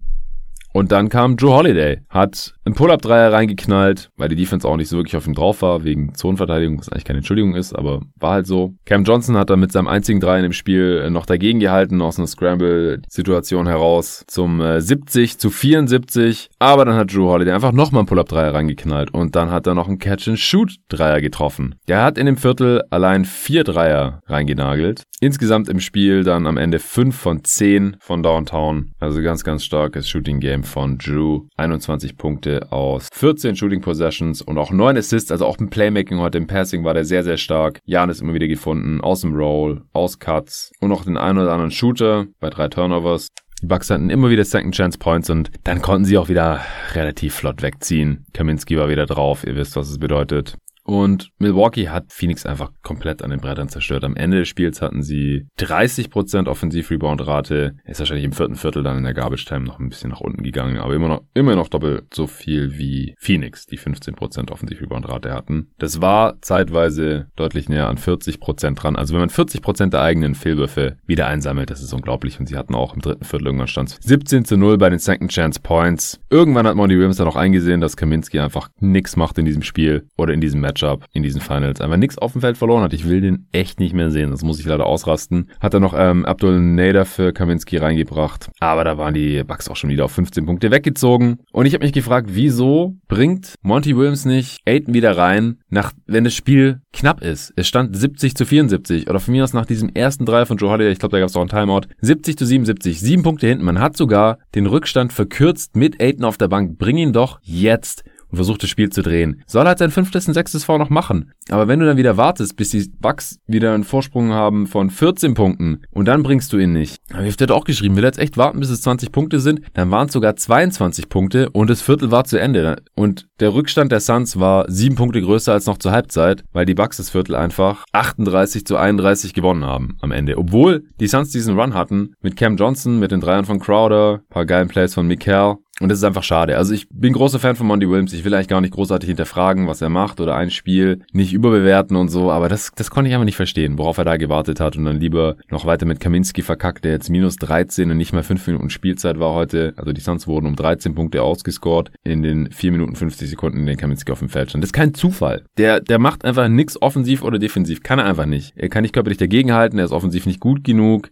[0.76, 4.98] Und dann kam Joe Holiday, hat einen Pull-Up-Dreier reingeknallt, weil die Defense auch nicht so
[4.98, 8.46] wirklich auf ihm drauf war, wegen Zonenverteidigung, was eigentlich keine Entschuldigung ist, aber war halt
[8.46, 8.74] so.
[8.84, 12.18] Cam Johnson hat dann mit seinem einzigen Dreier in dem Spiel noch dagegen gehalten, aus
[12.18, 16.50] einer Scramble-Situation heraus zum 70 zu 74.
[16.60, 19.88] Aber dann hat Joe Holiday einfach nochmal einen Pull-Up-Dreier reingeknallt und dann hat er noch
[19.88, 21.76] einen Catch-and-Shoot-Dreier getroffen.
[21.88, 25.04] Der hat in dem Viertel allein vier Dreier reingenagelt.
[25.26, 28.92] Insgesamt im Spiel dann am Ende 5 von 10 von Downtown.
[29.00, 31.48] Also ganz, ganz starkes Shooting-Game von Drew.
[31.58, 35.32] 21 Punkte aus 14 Shooting Possessions und auch 9 Assists.
[35.32, 37.80] Also auch im Playmaking heute, im Passing war der sehr, sehr stark.
[37.86, 39.02] Jan ist immer wieder gefunden.
[39.02, 43.30] Aus dem Roll, aus Cuts und auch den einen oder anderen Shooter bei drei Turnovers.
[43.64, 46.62] Die Bucks hatten immer wieder Second Chance Points und dann konnten sie auch wieder
[46.94, 48.28] relativ flott wegziehen.
[48.34, 49.44] Kaminski war wieder drauf.
[49.44, 50.56] Ihr wisst, was es bedeutet.
[50.86, 54.04] Und Milwaukee hat Phoenix einfach komplett an den Brettern zerstört.
[54.04, 57.76] Am Ende des Spiels hatten sie 30% Offensiv-Rebound-Rate.
[57.86, 60.78] Ist wahrscheinlich im vierten Viertel dann in der Garbage-Time noch ein bisschen nach unten gegangen,
[60.78, 65.72] aber immer noch, immer noch doppelt so viel wie Phoenix, die 15% Offensiv-Rebound-Rate hatten.
[65.80, 68.96] Das war zeitweise deutlich näher an 40% dran.
[68.96, 72.40] Also wenn man 40% der eigenen Fehlwürfe wieder einsammelt, das ist unglaublich.
[72.40, 75.32] Und sie hatten auch im dritten Viertel irgendwann stand 17 zu 0 bei den Second
[75.32, 76.20] Chance Points.
[76.30, 80.08] Irgendwann hat Monty Williams dann auch eingesehen, dass Kaminski einfach nichts macht in diesem Spiel
[80.16, 82.94] oder in diesem Match Matchup in diesen Finals einfach nichts auf dem Feld verloren hat.
[82.94, 84.32] Ich will den echt nicht mehr sehen.
[84.32, 85.50] Das muss ich leider ausrasten.
[85.60, 88.50] Hat er noch ähm, Abdul Nader für Kaminski reingebracht.
[88.60, 91.40] Aber da waren die Bucks auch schon wieder auf 15 Punkte weggezogen.
[91.52, 96.24] Und ich habe mich gefragt, wieso bringt Monty Williams nicht Aiden wieder rein, nach, wenn
[96.24, 97.54] das Spiel knapp ist.
[97.56, 100.70] Es stand 70 zu 74 oder von mir aus nach diesem ersten Dreier von Joe
[100.70, 103.66] Holiday, ich glaube, da gab es auch einen Timeout, 70 zu 77, sieben Punkte hinten.
[103.66, 106.78] Man hat sogar den Rückstand verkürzt mit Aiden auf der Bank.
[106.78, 108.04] Bring ihn doch jetzt
[108.36, 109.42] und versucht das Spiel zu drehen.
[109.48, 111.32] Soll halt sein fünftes und sechstes V noch machen.
[111.50, 115.34] Aber wenn du dann wieder wartest, bis die Bucks wieder einen Vorsprung haben von 14
[115.34, 116.98] Punkten und dann bringst du ihn nicht.
[117.14, 119.62] Aber ich habe auch geschrieben, will jetzt echt warten, bis es 20 Punkte sind.
[119.74, 122.76] Dann waren es sogar 22 Punkte und das Viertel war zu Ende.
[122.96, 126.76] Und der Rückstand der Suns war sieben Punkte größer als noch zur Halbzeit, weil die
[126.76, 130.38] Bucks das Viertel einfach 38 zu 31 gewonnen haben am Ende.
[130.38, 134.46] Obwohl die Suns diesen Run hatten mit Cam Johnson, mit den Dreiern von Crowder, paar
[134.46, 136.58] geilen Plays von Mikael und das ist einfach schade.
[136.58, 138.14] Also ich bin großer Fan von Monty Williams.
[138.14, 141.98] Ich will eigentlich gar nicht großartig hinterfragen, was er macht oder ein Spiel nicht überbewerten
[141.98, 142.32] und so.
[142.32, 145.02] Aber das, das konnte ich einfach nicht verstehen, worauf er da gewartet hat und dann
[145.02, 148.70] lieber noch weiter mit Kaminski verkackt, der jetzt minus 13 und nicht mal 5 Minuten
[148.70, 149.74] Spielzeit war heute.
[149.76, 153.66] Also die Suns wurden um 13 Punkte ausgescored in den 4 Minuten 50 Sekunden, in
[153.66, 154.64] denen Kaminski auf dem Feld stand.
[154.64, 155.44] Das ist kein Zufall.
[155.58, 157.84] Der, der macht einfach nix offensiv oder defensiv.
[157.84, 158.54] Kann er einfach nicht.
[158.56, 159.78] Er kann nicht körperlich dagegenhalten.
[159.78, 161.10] Er ist offensiv nicht gut genug.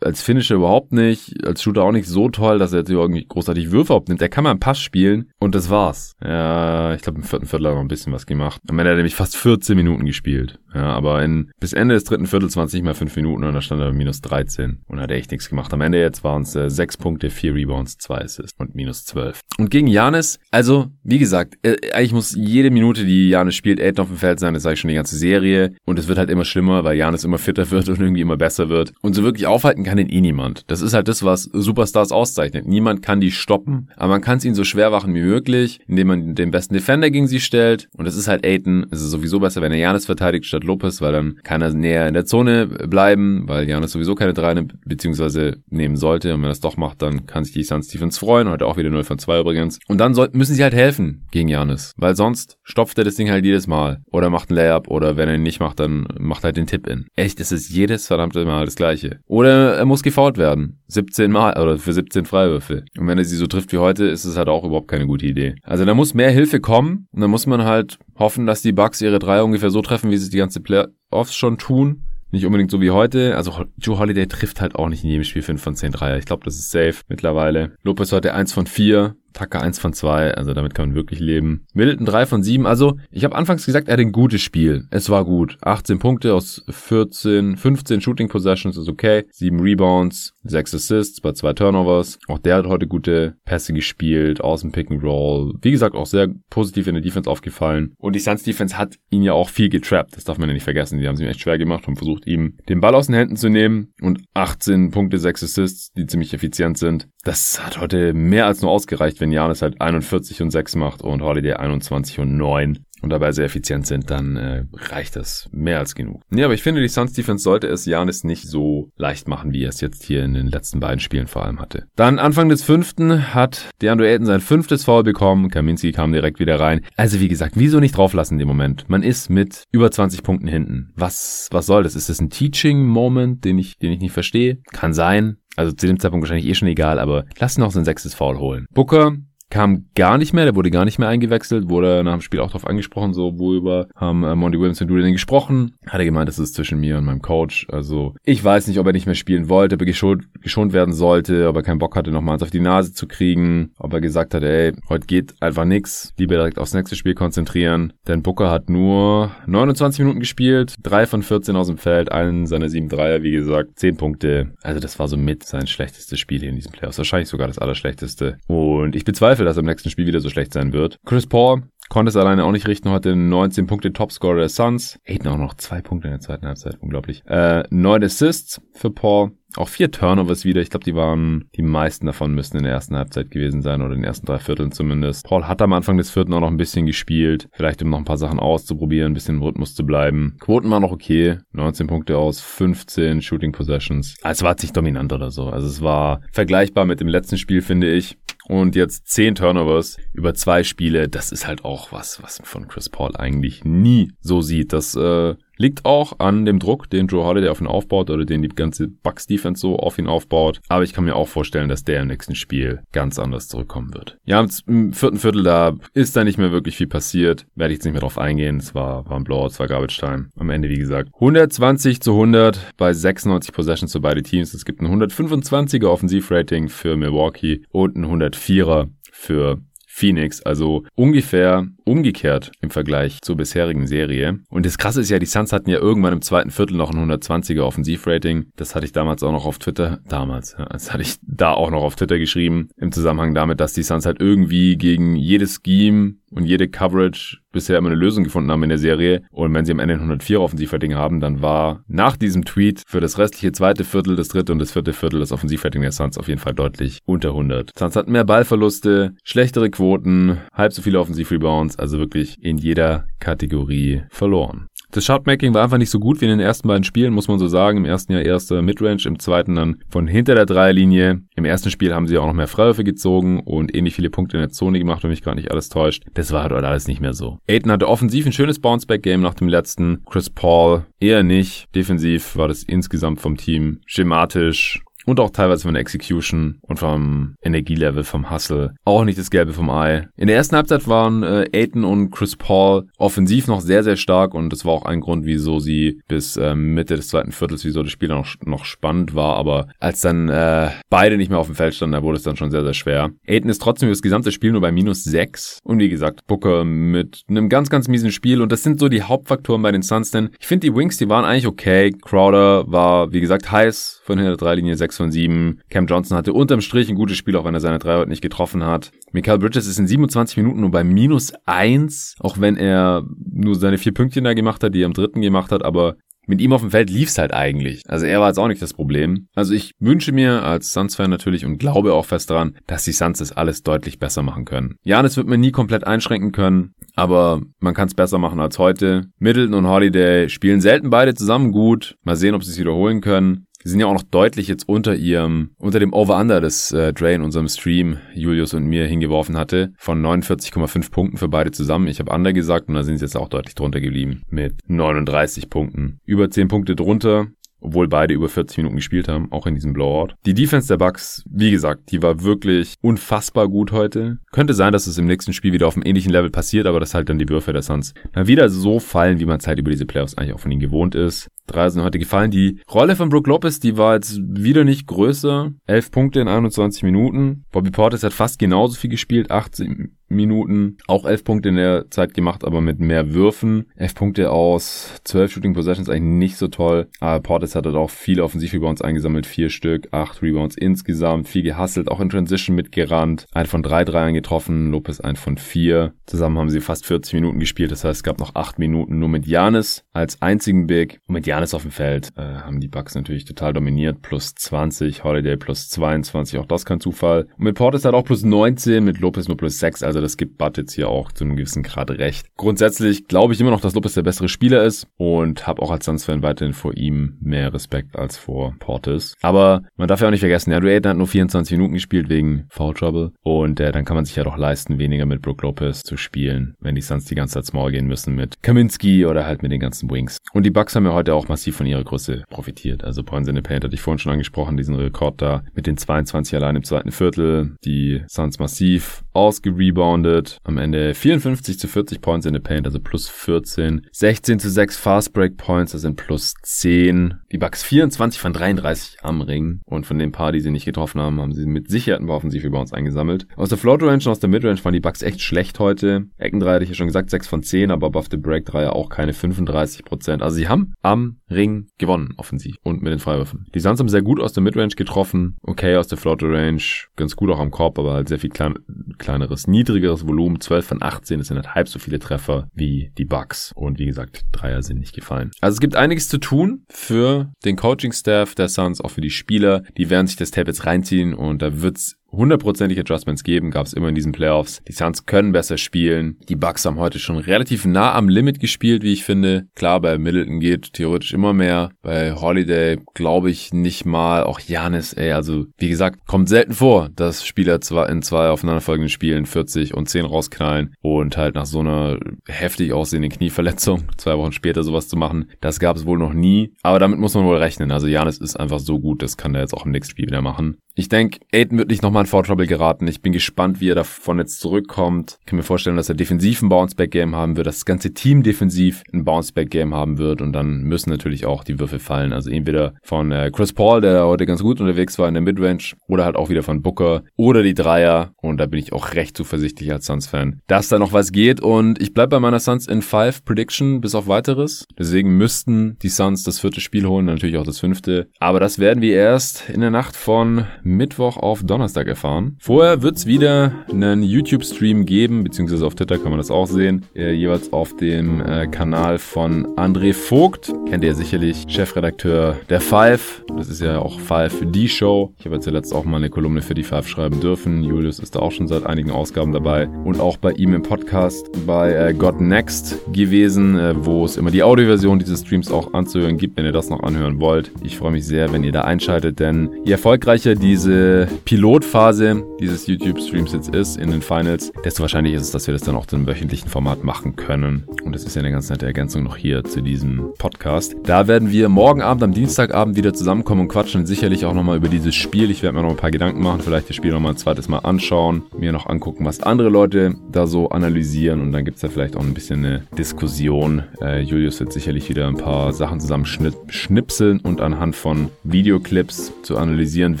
[0.00, 1.44] Als Finisher überhaupt nicht.
[1.44, 4.20] Als Shooter auch nicht so toll, dass er jetzt irgendwie großartig Würfe überhaupt nimmt.
[4.20, 6.14] Der kann mal einen Pass spielen und das war's.
[6.22, 8.60] Ja, ich glaube im vierten Viertel hat er noch ein bisschen was gemacht.
[8.68, 10.58] Am Ende hat er nämlich fast 14 Minuten gespielt.
[10.76, 13.54] Ja, aber in, bis Ende des dritten Viertels waren es nicht mehr 5 Minuten und
[13.54, 15.72] da stand er minus 13 und hat echt nichts gemacht.
[15.72, 19.40] Am Ende jetzt waren es äh, 6 Punkte, 4 Rebounds, 2 Assists und minus 12.
[19.56, 24.00] Und gegen Janis, also wie gesagt, äh, eigentlich muss jede Minute, die Janis spielt, Aiden
[24.00, 24.52] auf dem Feld sein.
[24.52, 25.72] Das sage ich schon die ganze Serie.
[25.86, 28.68] Und es wird halt immer schlimmer, weil Janis immer fitter wird und irgendwie immer besser
[28.68, 28.92] wird.
[29.00, 30.64] Und so wirklich aufhalten kann ihn eh niemand.
[30.66, 32.66] Das ist halt das, was Superstars auszeichnet.
[32.66, 36.08] Niemand kann die stoppen, aber man kann es ihnen so schwer machen wie möglich, indem
[36.08, 37.88] man den besten Defender gegen sie stellt.
[37.96, 38.86] Und das ist halt Aiden.
[38.90, 42.08] Es ist sowieso besser, wenn er Janis verteidigt statt Lopez, weil dann kann er näher
[42.08, 46.34] in der Zone bleiben, weil Janis sowieso keine drei nimmt, beziehungsweise nehmen sollte.
[46.34, 48.48] Und wenn er es doch macht, dann kann sich die Suns Stevens freuen.
[48.48, 49.78] Heute auch wieder 0 von 2 übrigens.
[49.88, 53.30] Und dann soll, müssen sie halt helfen gegen Janis, weil sonst stopft er das Ding
[53.30, 54.02] halt jedes Mal.
[54.10, 57.06] Oder macht ein Layup oder wenn er ihn nicht macht, dann macht halt den Tipp-In.
[57.16, 59.20] Echt, es ist jedes verdammte Mal das Gleiche.
[59.26, 60.80] Oder er muss gefault werden.
[60.88, 62.84] 17 Mal oder für 17 Freiwürfe.
[62.98, 65.26] Und wenn er sie so trifft wie heute, ist es halt auch überhaupt keine gute
[65.26, 65.56] Idee.
[65.62, 69.00] Also da muss mehr Hilfe kommen und dann muss man halt hoffen, dass die Bugs
[69.00, 72.02] ihre drei ungefähr so treffen, wie sie die ganze Playoffs schon tun.
[72.32, 73.36] Nicht unbedingt so wie heute.
[73.36, 76.18] Also Joe Holiday trifft halt auch nicht in jedem Spiel 5 von 10 Dreier.
[76.18, 77.72] Ich glaube, das ist safe mittlerweile.
[77.82, 79.14] Lopez heute 1 von 4.
[79.36, 81.66] Tucker 1 von 2, also damit kann man wirklich leben.
[81.74, 84.86] Middleton 3 von 7, also ich habe anfangs gesagt, er hat ein gutes Spiel.
[84.90, 85.58] Es war gut.
[85.60, 89.24] 18 Punkte aus 14, 15 Shooting Possessions ist okay.
[89.30, 92.18] 7 Rebounds, 6 Assists bei 2 Turnovers.
[92.28, 95.54] Auch der hat heute gute Pässe gespielt, aus dem Pick and Roll.
[95.60, 97.94] Wie gesagt, auch sehr positiv in der Defense aufgefallen.
[97.98, 100.16] Und die Suns Defense hat ihn ja auch viel getrappt.
[100.16, 100.98] Das darf man ja nicht vergessen.
[100.98, 103.36] Die haben es ihm echt schwer gemacht und versucht, ihm den Ball aus den Händen
[103.36, 103.92] zu nehmen.
[104.00, 107.08] Und 18 Punkte, 6 Assists, die ziemlich effizient sind.
[107.26, 111.22] Das hat heute mehr als nur ausgereicht, wenn Janis halt 41 und 6 macht und
[111.22, 112.78] Holiday 21 und 9.
[113.02, 116.22] und dabei sehr effizient sind, dann äh, reicht das mehr als genug.
[116.30, 119.64] Nee, aber ich finde, die Suns Defense sollte es Janis nicht so leicht machen, wie
[119.64, 121.88] er es jetzt hier in den letzten beiden Spielen vor allem hatte.
[121.96, 125.50] Dann Anfang des fünften hat DeAndre Ayton sein fünftes Foul bekommen.
[125.50, 126.82] Kaminski kam direkt wieder rein.
[126.96, 128.88] Also wie gesagt, wieso nicht drauflassen in dem Moment?
[128.88, 130.92] Man ist mit über 20 Punkten hinten.
[130.94, 131.96] Was, was soll das?
[131.96, 134.58] Ist das ein Teaching-Moment, den ich, den ich nicht verstehe?
[134.72, 135.38] Kann sein.
[135.56, 138.66] Also zu dem Zeitpunkt wahrscheinlich eh schon egal, aber lass noch sein sechstes Foul holen.
[138.72, 139.12] Booker
[139.50, 142.48] kam gar nicht mehr, der wurde gar nicht mehr eingewechselt, wurde nach dem Spiel auch
[142.48, 145.74] darauf angesprochen, so worüber haben äh, Monty Williams und du gesprochen.
[145.86, 147.66] Hat er gemeint, das ist zwischen mir und meinem Coach.
[147.70, 150.92] Also ich weiß nicht, ob er nicht mehr spielen wollte, ob er geschont, geschont werden
[150.92, 154.00] sollte, ob er keinen Bock hatte, nochmal eins auf die Nase zu kriegen, ob er
[154.00, 157.92] gesagt hat, ey, heute geht einfach nix, lieber direkt aufs nächste Spiel konzentrieren.
[158.08, 162.68] Denn Booker hat nur 29 Minuten gespielt, drei von 14 aus dem Feld, einen seiner
[162.68, 164.54] sieben Dreier, wie gesagt, 10 Punkte.
[164.62, 166.98] Also das war so mit sein schlechtestes Spiel hier in diesem Playoffs.
[166.98, 168.38] Wahrscheinlich sogar das allerschlechteste.
[168.48, 170.98] Und ich bezweifle bezweifle, dass er im nächsten Spiel wieder so schlecht sein wird.
[171.04, 174.98] Chris Paul konnte es alleine auch nicht richten, hatte 19 Punkte Topscorer der Suns.
[175.06, 177.22] Aiden auch noch zwei Punkte in der zweiten Halbzeit, unglaublich.
[177.26, 179.32] Äh, 9 Assists für Paul.
[179.56, 180.60] Auch vier Turnovers wieder.
[180.60, 183.94] Ich glaube, die waren, die meisten davon müssten in der ersten Halbzeit gewesen sein oder
[183.94, 185.24] in den ersten drei Vierteln zumindest.
[185.24, 187.48] Paul hat am Anfang des vierten auch noch ein bisschen gespielt.
[187.52, 190.36] Vielleicht um noch ein paar Sachen auszuprobieren, ein bisschen im Rhythmus zu bleiben.
[190.40, 191.38] Quoten waren noch okay.
[191.52, 194.16] 19 Punkte aus 15 Shooting Possessions.
[194.22, 195.46] Also war jetzt nicht dominant oder so.
[195.46, 198.18] Also es war vergleichbar mit dem letzten Spiel, finde ich.
[198.48, 202.68] Und jetzt 10 Turnovers über zwei Spiele, das ist halt auch was, was man von
[202.68, 204.72] Chris Paul eigentlich nie so sieht.
[204.72, 208.42] Das äh, Liegt auch an dem Druck, den Joe Holiday auf ihn aufbaut oder den
[208.42, 210.60] die ganze Bucks Defense so auf ihn aufbaut.
[210.68, 214.18] Aber ich kann mir auch vorstellen, dass der im nächsten Spiel ganz anders zurückkommen wird.
[214.24, 217.46] Ja, im vierten Viertel da ist da nicht mehr wirklich viel passiert.
[217.54, 218.58] Werde ich jetzt nicht mehr drauf eingehen.
[218.58, 220.28] Es war, war ein Blowout, es war Garbage Time.
[220.36, 224.54] Am Ende, wie gesagt, 120 zu 100 bei 96 Possessions für beide Teams.
[224.54, 229.60] Es gibt ein 125er Offensivrating für Milwaukee und ein 104er für
[229.96, 234.40] Phoenix, also ungefähr umgekehrt im Vergleich zur bisherigen Serie.
[234.50, 237.10] Und das Krasse ist ja, die Suns hatten ja irgendwann im zweiten Viertel noch ein
[237.10, 238.46] 120er Offensivrating.
[238.56, 241.70] Das hatte ich damals auch noch auf Twitter, damals, ja, das hatte ich da auch
[241.70, 246.16] noch auf Twitter geschrieben, im Zusammenhang damit, dass die Suns halt irgendwie gegen jedes Scheme
[246.30, 249.22] und jede Coverage bisher immer eine Lösung gefunden haben in der Serie.
[249.30, 253.00] Und wenn sie am Ende ein 104 Offensivrating haben, dann war nach diesem Tweet für
[253.00, 256.28] das restliche zweite Viertel, das dritte und das vierte Viertel das Offensivrating der Suns auf
[256.28, 257.70] jeden Fall deutlich unter 100.
[257.78, 264.02] Suns hatten mehr Ballverluste, schlechtere Quoten, halb so viele Offensivrebounds, also wirklich in jeder Kategorie
[264.10, 264.68] verloren.
[264.92, 267.38] Das Shotmaking war einfach nicht so gut wie in den ersten beiden Spielen, muss man
[267.38, 267.78] so sagen.
[267.78, 271.22] Im ersten Jahr erster Midrange, im zweiten dann von hinter der Dreierlinie.
[271.34, 274.42] Im ersten Spiel haben sie auch noch mehr Freiwürfe gezogen und ähnlich viele Punkte in
[274.42, 276.04] der Zone gemacht, wenn mich gar nicht alles täuscht.
[276.14, 277.38] Das war halt alles nicht mehr so.
[277.48, 280.02] Aiden hatte offensiv ein schönes Bounceback-Game nach dem letzten.
[280.06, 281.66] Chris Paul eher nicht.
[281.74, 287.36] Defensiv war das insgesamt vom Team schematisch und auch teilweise von der Execution und vom
[287.42, 288.74] Energielevel, vom Hustle.
[288.84, 290.08] Auch nicht das Gelbe vom Ei.
[290.16, 294.34] In der ersten Halbzeit waren äh, Aiton und Chris Paul offensiv noch sehr, sehr stark
[294.34, 297.82] und das war auch ein Grund, wieso sie bis äh, Mitte des zweiten Viertels, wieso
[297.82, 299.36] das Spiel noch, noch spannend war.
[299.36, 302.36] Aber als dann äh, beide nicht mehr auf dem Feld standen, da wurde es dann
[302.36, 303.10] schon sehr, sehr schwer.
[303.26, 305.60] Aiton ist trotzdem über das gesamte Spiel nur bei minus 6.
[305.62, 308.42] Und wie gesagt, Booker mit einem ganz, ganz miesen Spiel.
[308.42, 311.08] Und das sind so die Hauptfaktoren bei den Suns, denn ich finde, die Wings, die
[311.08, 311.92] waren eigentlich okay.
[311.92, 315.60] Crowder war, wie gesagt, heiß von hinter der Dreilinie 6 von 7.
[315.68, 318.22] Cam Johnson hatte unterm Strich ein gutes Spiel, auch wenn er seine drei heute nicht
[318.22, 318.92] getroffen hat.
[319.12, 323.78] Michael Bridges ist in 27 Minuten nur bei minus 1, auch wenn er nur seine
[323.78, 326.60] vier Pünktchen da gemacht hat, die er am dritten gemacht hat, aber mit ihm auf
[326.60, 327.82] dem Feld lief's halt eigentlich.
[327.86, 329.28] Also er war jetzt auch nicht das Problem.
[329.34, 333.20] Also ich wünsche mir als Suns-Fan natürlich und glaube auch fest daran, dass die Suns
[333.20, 334.74] das alles deutlich besser machen können.
[334.82, 339.06] Janis wird man nie komplett einschränken können, aber man kann es besser machen als heute.
[339.18, 341.94] Middleton und Holiday spielen selten beide zusammen gut.
[342.02, 343.45] Mal sehen, ob sie es wiederholen können.
[343.66, 347.14] Sie sind ja auch noch deutlich jetzt unter ihrem, unter dem Over-Under, das äh, Dre
[347.14, 351.88] in unserem Stream Julius und mir hingeworfen hatte, von 49,5 Punkten für beide zusammen.
[351.88, 355.50] Ich habe Under gesagt und da sind sie jetzt auch deutlich drunter geblieben mit 39
[355.50, 355.98] Punkten.
[356.04, 357.26] Über 10 Punkte drunter
[357.58, 360.14] obwohl beide über 40 Minuten gespielt haben, auch in diesem Blowout.
[360.24, 364.18] Die Defense der Bucks, wie gesagt, die war wirklich unfassbar gut heute.
[364.30, 366.94] Könnte sein, dass es im nächsten Spiel wieder auf einem ähnlichen Level passiert, aber das
[366.94, 369.70] halt dann die Würfe der Suns dann wieder so fallen, wie man es halt über
[369.70, 371.28] diese Playoffs eigentlich auch von ihnen gewohnt ist.
[371.46, 372.30] Drei sind heute gefallen.
[372.30, 375.52] Die Rolle von Brook Lopez, die war jetzt wieder nicht größer.
[375.66, 377.44] Elf Punkte in 21 Minuten.
[377.52, 380.76] Bobby Portis hat fast genauso viel gespielt, 18 Minuten.
[380.86, 383.66] Auch elf Punkte in der Zeit gemacht, aber mit mehr Würfen.
[383.74, 386.88] Elf Punkte aus zwölf Shooting Possessions eigentlich nicht so toll.
[387.00, 391.90] Aber Portis hat halt auch viele Offensiv-Rebounds eingesammelt, vier Stück, acht Rebounds insgesamt, viel gehustelt,
[391.90, 393.26] auch in Transition mitgerannt.
[393.32, 395.94] Ein von drei Dreiern getroffen, Lopez ein von vier.
[396.06, 399.08] Zusammen haben sie fast 40 Minuten gespielt, das heißt, es gab noch acht Minuten nur
[399.08, 401.00] mit Janis als einzigen Big.
[401.08, 404.02] Und mit Janis auf dem Feld äh, haben die Bucks natürlich total dominiert.
[404.02, 407.26] Plus 20, Holiday plus 22, auch das kein Zufall.
[407.36, 410.38] Und mit Portis halt auch plus 19, mit Lopez nur plus 6, also das gibt
[410.38, 412.26] Bud jetzt hier auch zu einem gewissen Grad recht.
[412.36, 415.84] Grundsätzlich glaube ich immer noch, dass Lopez der bessere Spieler ist und habe auch als
[415.84, 419.14] Suns-Fan weiterhin vor ihm mehr Respekt als vor Portis.
[419.22, 422.46] Aber man darf ja auch nicht vergessen, ja, Ayton hat nur 24 Minuten gespielt wegen
[422.50, 425.82] Foul Trouble und äh, dann kann man sich ja doch leisten, weniger mit Brook Lopez
[425.82, 429.42] zu spielen, wenn die Suns die ganze Zeit small gehen müssen mit Kaminski oder halt
[429.42, 430.18] mit den ganzen Wings.
[430.32, 432.84] Und die Bucks haben ja heute auch massiv von ihrer Größe profitiert.
[432.84, 435.76] Also Points in the Paint hatte ich vorhin schon angesprochen, diesen Rekord da mit den
[435.76, 437.56] 22 allein im zweiten Viertel.
[437.64, 440.38] Die Suns massiv ausgereboundet.
[440.44, 443.86] Am Ende 54 zu 40 Points in the Paint, also plus 14.
[443.92, 447.14] 16 zu 6 Fast Break Points, das sind plus 10.
[447.32, 449.60] Die Bucks 24 von 33 am Ring.
[449.64, 452.16] Und von den paar, die sie nicht getroffen haben, haben sie mit Sicherheit ein paar
[452.16, 453.26] Offensiv-Rebounds eingesammelt.
[453.36, 456.06] Aus der Float Range und aus der Midrange waren die Bucks echt schlecht heute.
[456.18, 458.88] Eckendreier hatte ich ja schon gesagt, 6 von 10, aber above the Break Dreier auch
[458.88, 460.22] keine 35 Prozent.
[460.22, 462.56] Also sie haben am Ring gewonnen, offensiv.
[462.62, 463.46] Und mit den Freiwürfen.
[463.54, 465.36] Die Suns haben sehr gut aus der Midrange getroffen.
[465.42, 466.62] Okay, aus der Float Range.
[466.96, 468.54] Ganz gut auch am Korb, aber halt sehr viel klein,
[468.98, 470.40] kleineres, niedrigeres Volumen.
[470.40, 471.18] 12 von 18.
[471.18, 473.52] Das sind halt halb so viele Treffer wie die Bucks.
[473.54, 475.30] Und wie gesagt, Dreier sind nicht gefallen.
[475.40, 479.62] Also es gibt einiges zu tun für den Coaching-Staff der Suns, auch für die Spieler.
[479.76, 483.72] Die werden sich das Tape jetzt reinziehen und da wird's hundertprozentig Adjustments geben, gab es
[483.72, 484.62] immer in diesen Playoffs.
[484.68, 486.16] Die Suns können besser spielen.
[486.28, 489.46] Die Bucks haben heute schon relativ nah am Limit gespielt, wie ich finde.
[489.54, 491.70] Klar, bei Middleton geht theoretisch immer mehr.
[491.82, 494.24] Bei Holiday glaube ich nicht mal.
[494.24, 498.88] Auch Janis, ey, also wie gesagt, kommt selten vor, dass Spieler zwar in zwei aufeinanderfolgenden
[498.88, 504.32] Spielen 40 und 10 rausknallen und halt nach so einer heftig aussehenden Knieverletzung zwei Wochen
[504.32, 505.30] später sowas zu machen.
[505.40, 506.52] Das gab es wohl noch nie.
[506.62, 507.70] Aber damit muss man wohl rechnen.
[507.72, 510.22] Also Janis ist einfach so gut, das kann er jetzt auch im nächsten Spiel wieder
[510.22, 510.56] machen.
[510.78, 512.86] Ich denke, Aiden wird nicht nochmal in Foul geraten.
[512.86, 515.16] Ich bin gespannt, wie er davon jetzt zurückkommt.
[515.20, 518.22] Ich kann mir vorstellen, dass er defensiv ein Bounceback-Game haben wird, dass das ganze Team
[518.22, 522.12] defensiv ein Bounceback-Game haben wird und dann müssen natürlich auch die Würfel fallen.
[522.12, 525.72] Also entweder von äh, Chris Paul, der heute ganz gut unterwegs war in der Midrange,
[525.88, 528.12] oder halt auch wieder von Booker oder die Dreier.
[528.20, 531.40] Und da bin ich auch recht zuversichtlich als Suns-Fan, dass da noch was geht.
[531.40, 534.66] Und ich bleib bei meiner Suns in 5 Prediction bis auf weiteres.
[534.78, 538.08] Deswegen müssten die Suns das vierte Spiel holen, natürlich auch das fünfte.
[538.18, 542.36] Aber das werden wir erst in der Nacht von Mittwoch auf Donnerstag erfahren.
[542.40, 546.84] Vorher wird es wieder einen YouTube-Stream geben, beziehungsweise auf Twitter kann man das auch sehen,
[546.94, 550.52] äh, jeweils auf dem äh, Kanal von André Vogt.
[550.68, 553.24] Kennt ihr sicherlich, Chefredakteur der Five.
[553.36, 555.12] Das ist ja auch Five die Show.
[555.18, 557.62] Ich habe jetzt zuletzt auch mal eine Kolumne für die Five schreiben dürfen.
[557.62, 561.30] Julius ist da auch schon seit einigen Ausgaben dabei und auch bei ihm im Podcast
[561.46, 566.36] bei äh, God Next gewesen, wo es immer die Audioversion dieses Streams auch anzuhören gibt,
[566.36, 567.52] wenn ihr das noch anhören wollt.
[567.62, 572.66] Ich freue mich sehr, wenn ihr da einschaltet, denn je erfolgreicher die diese Pilotphase dieses
[572.66, 575.86] YouTube-Streams jetzt ist in den Finals, desto wahrscheinlicher ist es, dass wir das dann auch
[575.92, 577.64] einem wöchentlichen Format machen können.
[577.84, 580.74] Und das ist ja eine ganz nette Ergänzung noch hier zu diesem Podcast.
[580.84, 584.68] Da werden wir morgen Abend, am Dienstagabend wieder zusammenkommen und quatschen sicherlich auch nochmal über
[584.68, 585.30] dieses Spiel.
[585.30, 587.58] Ich werde mir noch ein paar Gedanken machen, vielleicht das Spiel nochmal ein zweites Mal
[587.58, 591.68] anschauen, mir noch angucken, was andere Leute da so analysieren und dann gibt es da
[591.68, 593.62] vielleicht auch ein bisschen eine Diskussion.
[593.82, 599.36] Äh, Julius wird sicherlich wieder ein paar Sachen zusammen schnipseln und anhand von Videoclips zu
[599.36, 600.00] analysieren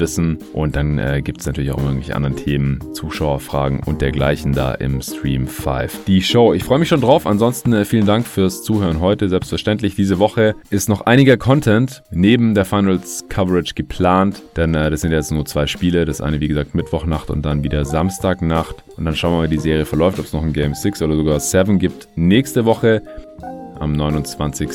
[0.00, 0.38] wissen.
[0.52, 5.02] Und dann äh, gibt es natürlich auch irgendwelche anderen Themen, Zuschauerfragen und dergleichen da im
[5.02, 6.04] Stream 5.
[6.06, 7.26] Die Show, ich freue mich schon drauf.
[7.26, 9.28] Ansonsten äh, vielen Dank fürs Zuhören heute.
[9.28, 15.02] Selbstverständlich, diese Woche ist noch einiger Content neben der Finals Coverage geplant, denn äh, das
[15.02, 16.04] sind jetzt nur zwei Spiele.
[16.04, 18.76] Das eine, wie gesagt, Mittwochnacht und dann wieder Samstagnacht.
[18.96, 21.02] Und dann schauen wir mal, wie die Serie verläuft, ob es noch ein Game 6
[21.02, 22.08] oder sogar 7 gibt.
[22.16, 23.02] Nächste Woche
[23.80, 24.68] am 29.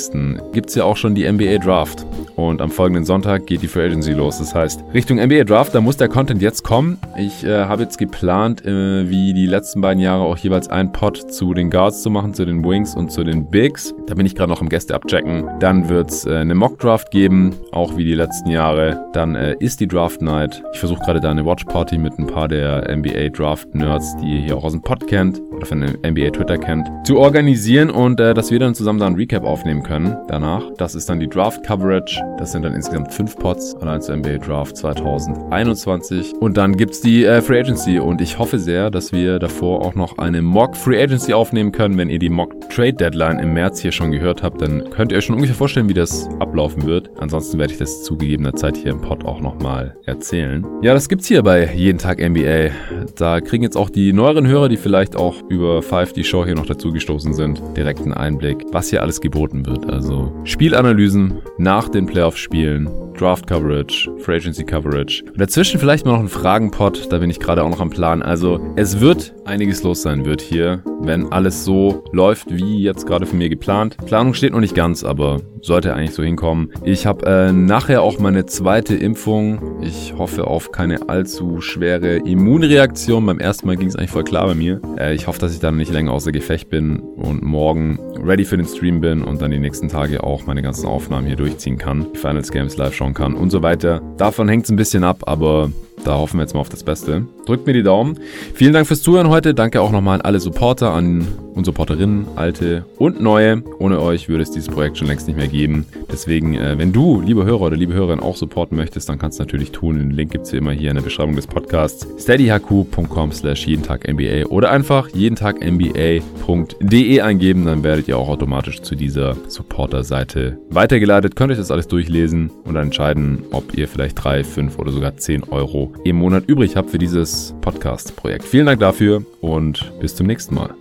[0.54, 2.06] gibt es ja auch schon die NBA Draft.
[2.36, 4.40] Und am folgenden Sonntag geht die Free Agency los.
[4.40, 6.98] Das heißt, Richtung NBA Draft, da muss der Content jetzt kommen.
[7.18, 11.32] Ich äh, habe jetzt geplant, äh, wie die letzten beiden Jahre auch jeweils ein Pod
[11.32, 13.94] zu den Guards zu machen, zu den Wings und zu den Bigs.
[14.08, 15.50] Da bin ich gerade noch im Gäste abchecken.
[15.60, 19.06] Dann wird es äh, eine Mock Draft geben, auch wie die letzten Jahre.
[19.14, 20.64] Dann äh, ist die Draft Night.
[20.74, 24.36] Ich versuche gerade da eine Watch Party mit ein paar der NBA Draft Nerds, die
[24.36, 28.20] ihr hier auch aus dem Pod kennt oder von NBA Twitter kennt, zu organisieren und
[28.20, 30.64] äh, dass wir dann zusammen da ein Recap aufnehmen können danach.
[30.78, 32.22] Das ist dann die Draft Coverage.
[32.38, 36.34] Das sind dann insgesamt fünf Pods allein zur NBA Draft 2021.
[36.40, 39.96] Und dann gibt's die äh, Free Agency und ich hoffe sehr, dass wir davor auch
[39.96, 41.98] noch eine Mock Free Agency aufnehmen können.
[41.98, 45.18] Wenn ihr die Mock Trade Deadline im März hier schon gehört habt, dann könnt ihr
[45.18, 47.10] euch schon ungefähr vorstellen, wie das ablaufen wird.
[47.20, 48.18] Ansonsten werde ich das zu
[48.56, 50.66] Zeit hier im Pod auch nochmal erzählen.
[50.82, 52.70] Ja, das gibt's hier bei Jeden Tag NBA.
[53.18, 56.56] Da kriegen jetzt auch die neueren Hörer, die vielleicht auch über Five die Show hier
[56.56, 59.90] noch dazu gestoßen sind, direkten Einblick, was hier alles geboten wird.
[59.90, 65.24] Also Spielanalysen nach den Playoff-Spielen Draft Coverage, Free Agency Coverage.
[65.26, 68.24] Und dazwischen vielleicht mal noch ein Fragenpot, da bin ich gerade auch noch am Plan.
[68.24, 73.26] Also es wird einiges los sein wird hier, wenn alles so läuft, wie jetzt gerade
[73.26, 73.98] von mir geplant.
[74.06, 76.72] Planung steht noch nicht ganz, aber sollte eigentlich so hinkommen.
[76.84, 79.82] Ich habe äh, nachher auch meine zweite Impfung.
[79.82, 83.26] Ich hoffe auf keine allzu schwere Immunreaktion.
[83.26, 84.82] Beim ersten Mal ging es eigentlich voll klar bei mir.
[84.98, 88.58] Äh, ich hoffe, dass ich dann nicht länger außer Gefecht bin und morgen ready für
[88.58, 92.08] den Stream bin und dann die nächsten Tage auch meine ganzen Aufnahmen hier durchziehen kann,
[92.14, 94.02] die Finals Games live schauen kann und so weiter.
[94.18, 95.72] Davon hängt es ein bisschen ab, aber
[96.04, 97.28] da hoffen wir jetzt mal auf das Beste.
[97.46, 98.20] Drückt mir die Daumen.
[98.54, 99.54] Vielen Dank fürs Zuhören heute.
[99.54, 103.64] Danke auch nochmal an alle Supporter, an und Supporterinnen, alte und neue.
[103.80, 105.86] Ohne euch würde es dieses Projekt schon längst nicht mehr geben.
[106.12, 109.44] Deswegen, äh, wenn du, liebe Hörer oder liebe Hörerin, auch supporten möchtest, dann kannst du
[109.44, 109.98] natürlich tun.
[109.98, 112.08] Den Link gibt es wie immer hier in der Beschreibung des Podcasts.
[112.20, 117.66] steadyhq.com slash jeden Tag NBA oder einfach jeden Tag NBA.de eingeben.
[117.66, 121.36] Dann werdet ihr auch automatisch zu dieser Supporter-Seite weitergeleitet.
[121.36, 125.18] Könnt euch das alles durchlesen und dann entscheiden, ob ihr vielleicht drei, fünf oder sogar
[125.18, 126.98] zehn Euro im Monat übrig habt für
[127.32, 128.44] dieses Podcast-Projekt.
[128.44, 130.81] Vielen Dank dafür und bis zum nächsten Mal.